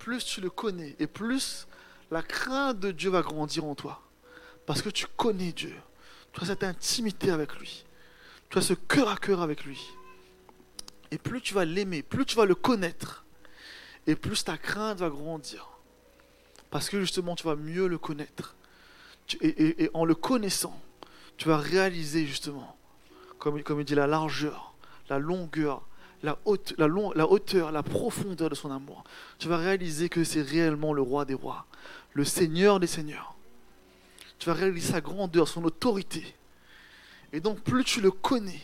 [0.00, 1.68] plus tu le connais et plus
[2.10, 4.02] la crainte de Dieu va grandir en toi.
[4.66, 5.76] Parce que tu connais Dieu.
[6.32, 7.84] Tu as cette intimité avec lui.
[8.48, 9.80] Tu as ce cœur à cœur avec lui.
[11.12, 13.24] Et plus tu vas l'aimer, plus tu vas le connaître,
[14.08, 15.68] et plus ta crainte va grandir.
[16.70, 18.56] Parce que justement, tu vas mieux le connaître.
[19.40, 20.80] Et, en le connaissant,
[21.36, 22.76] tu vas réaliser justement,
[23.38, 24.74] comme, il dit, la largeur,
[25.08, 25.86] la longueur,
[26.22, 29.04] la hauteur, la profondeur de son amour.
[29.38, 31.66] Tu vas réaliser que c'est réellement le roi des rois,
[32.12, 33.34] le seigneur des seigneurs.
[34.38, 36.34] Tu vas réaliser sa grandeur, son autorité.
[37.32, 38.62] Et donc plus tu le connais,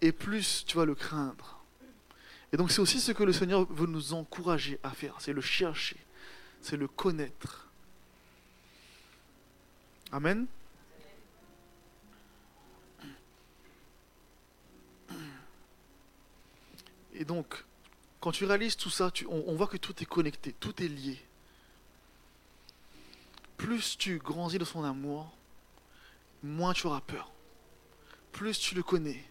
[0.00, 1.62] et plus tu vas le craindre.
[2.52, 5.40] Et donc c'est aussi ce que le Seigneur veut nous encourager à faire, c'est le
[5.40, 5.96] chercher,
[6.60, 7.68] c'est le connaître.
[10.14, 10.46] Amen.
[17.14, 17.64] Et donc,
[18.20, 21.20] quand tu réalises tout ça, on, voit que tout est connecté, tout est lié.
[23.56, 25.36] Plus tu grandis de son amour,
[26.44, 27.32] moins tu auras peur.
[28.30, 29.24] Plus tu le connais,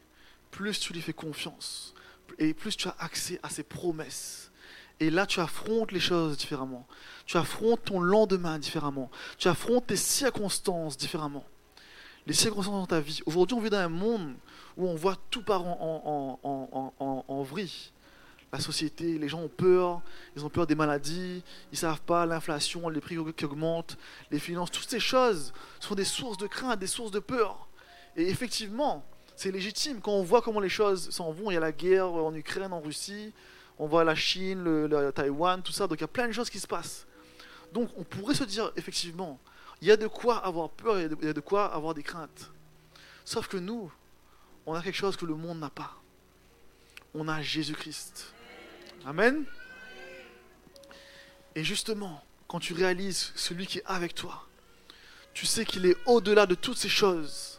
[0.51, 1.93] plus tu lui fais confiance,
[2.39, 4.51] et plus tu as accès à ses promesses.
[4.99, 6.87] Et là, tu affrontes les choses différemment.
[7.25, 9.09] Tu affrontes ton lendemain différemment.
[9.37, 11.45] Tu affrontes tes circonstances différemment.
[12.25, 13.21] Les circonstances dans ta vie.
[13.25, 14.35] Aujourd'hui, on vit dans un monde
[14.77, 17.91] où on voit tout part en, vrille.
[18.51, 20.01] La société, les gens ont peur,
[20.35, 23.97] ils ont peur des maladies, ils ne savent pas, l'inflation, les prix qui augmentent,
[24.29, 27.67] les finances, toutes ces choses sont des sources de crainte, des sources de peur.
[28.15, 29.03] Et effectivement,
[29.35, 29.99] c'est légitime.
[30.01, 32.71] Quand on voit comment les choses s'en vont, il y a la guerre en Ukraine,
[32.71, 33.33] en Russie,
[33.79, 36.49] on voit la Chine, le, Taïwan, tout ça, donc il y a plein de choses
[36.49, 37.05] qui se passent.
[37.71, 39.39] Donc on pourrait se dire, effectivement,
[39.81, 42.51] il y a de quoi avoir peur, il y a de, quoi avoir des craintes.
[43.25, 43.91] Sauf que nous,
[44.65, 45.95] on a quelque chose que le monde n'a pas.
[47.13, 48.33] On a Jésus-Christ.
[49.05, 49.43] Amen.
[51.55, 54.47] Et justement, quand tu réalises celui qui est avec toi,
[55.33, 57.53] tu sais qu'il est au-delà de toutes ces choses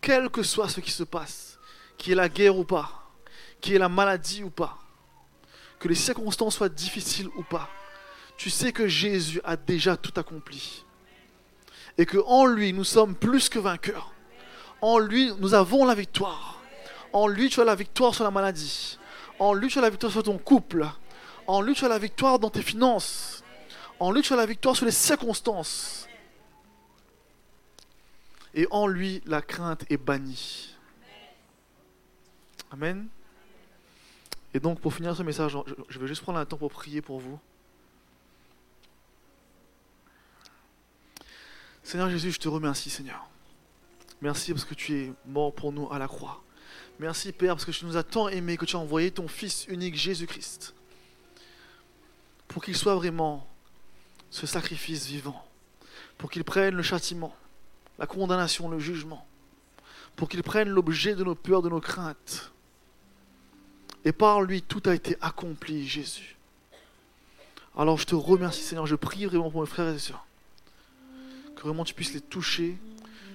[0.00, 1.58] quel que soit ce qui se passe,
[1.98, 3.10] qu'il y ait la guerre ou pas,
[3.60, 4.78] qu'il y ait la maladie ou pas,
[5.80, 7.68] que les circonstances soient difficiles ou pas,
[8.36, 10.84] tu sais que Jésus a déjà tout accompli.
[11.98, 14.12] Et que en lui, nous sommes plus que vainqueurs.
[14.80, 16.60] En lui, nous avons la victoire.
[17.12, 18.98] En lui, tu as la victoire sur la maladie.
[19.38, 20.86] En lui, tu as la victoire sur ton couple.
[21.46, 23.42] En lui, tu as la victoire dans tes finances.
[23.98, 26.06] En lui, tu as la victoire sur les circonstances.
[28.54, 30.74] Et en lui, la crainte est bannie.
[32.70, 33.08] Amen.
[34.52, 35.56] Et donc, pour finir ce message,
[35.88, 37.38] je vais juste prendre un temps pour prier pour vous.
[41.82, 43.28] Seigneur Jésus, je te remercie, Seigneur.
[44.20, 46.42] Merci parce que tu es mort pour nous à la croix.
[46.98, 49.66] Merci, Père, parce que tu nous as tant aimés que tu as envoyé ton Fils
[49.68, 50.74] unique, Jésus-Christ,
[52.46, 53.46] pour qu'il soit vraiment
[54.30, 55.42] ce sacrifice vivant,
[56.18, 57.34] pour qu'il prenne le châtiment,
[57.98, 59.26] la condamnation, le jugement,
[60.16, 62.52] pour qu'ils prennent l'objet de nos peurs, de nos craintes,
[64.04, 66.36] Et par lui, tout a été accompli, Jésus.
[67.76, 68.86] Alors je te remercie, Seigneur.
[68.86, 70.26] Je prie vraiment pour mes frères et sœurs.
[71.56, 72.78] Que vraiment tu puisses les toucher.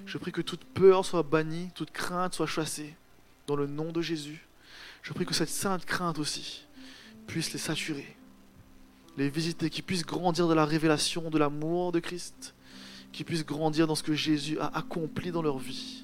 [0.06, 2.96] Je prie que toute peur soit bannie, toute crainte soit chassée.
[3.48, 4.46] Dans le nom de Jésus.
[5.04, 6.66] Je prie que cette sainte crainte aussi
[7.28, 8.16] puisse les saturer.
[9.18, 12.56] Les visiter, qu'ils puissent grandir de la révélation de l'amour de Christ.
[13.12, 16.04] Qu'ils puissent grandir dans ce que Jésus a accompli dans leur vie.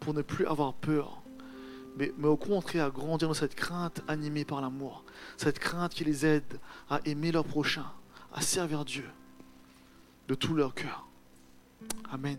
[0.00, 1.21] Pour ne plus avoir peur
[1.96, 5.04] mais, au contraire à grandir dans cette crainte animée par l'amour,
[5.36, 7.86] cette crainte qui les aide à aimer leur prochain,
[8.32, 9.08] à servir Dieu
[10.28, 11.06] de tout leur cœur.
[12.10, 12.38] Amen.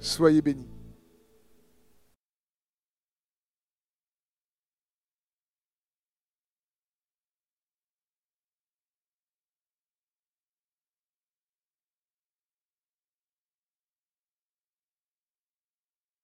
[0.00, 0.66] Soyez bénis.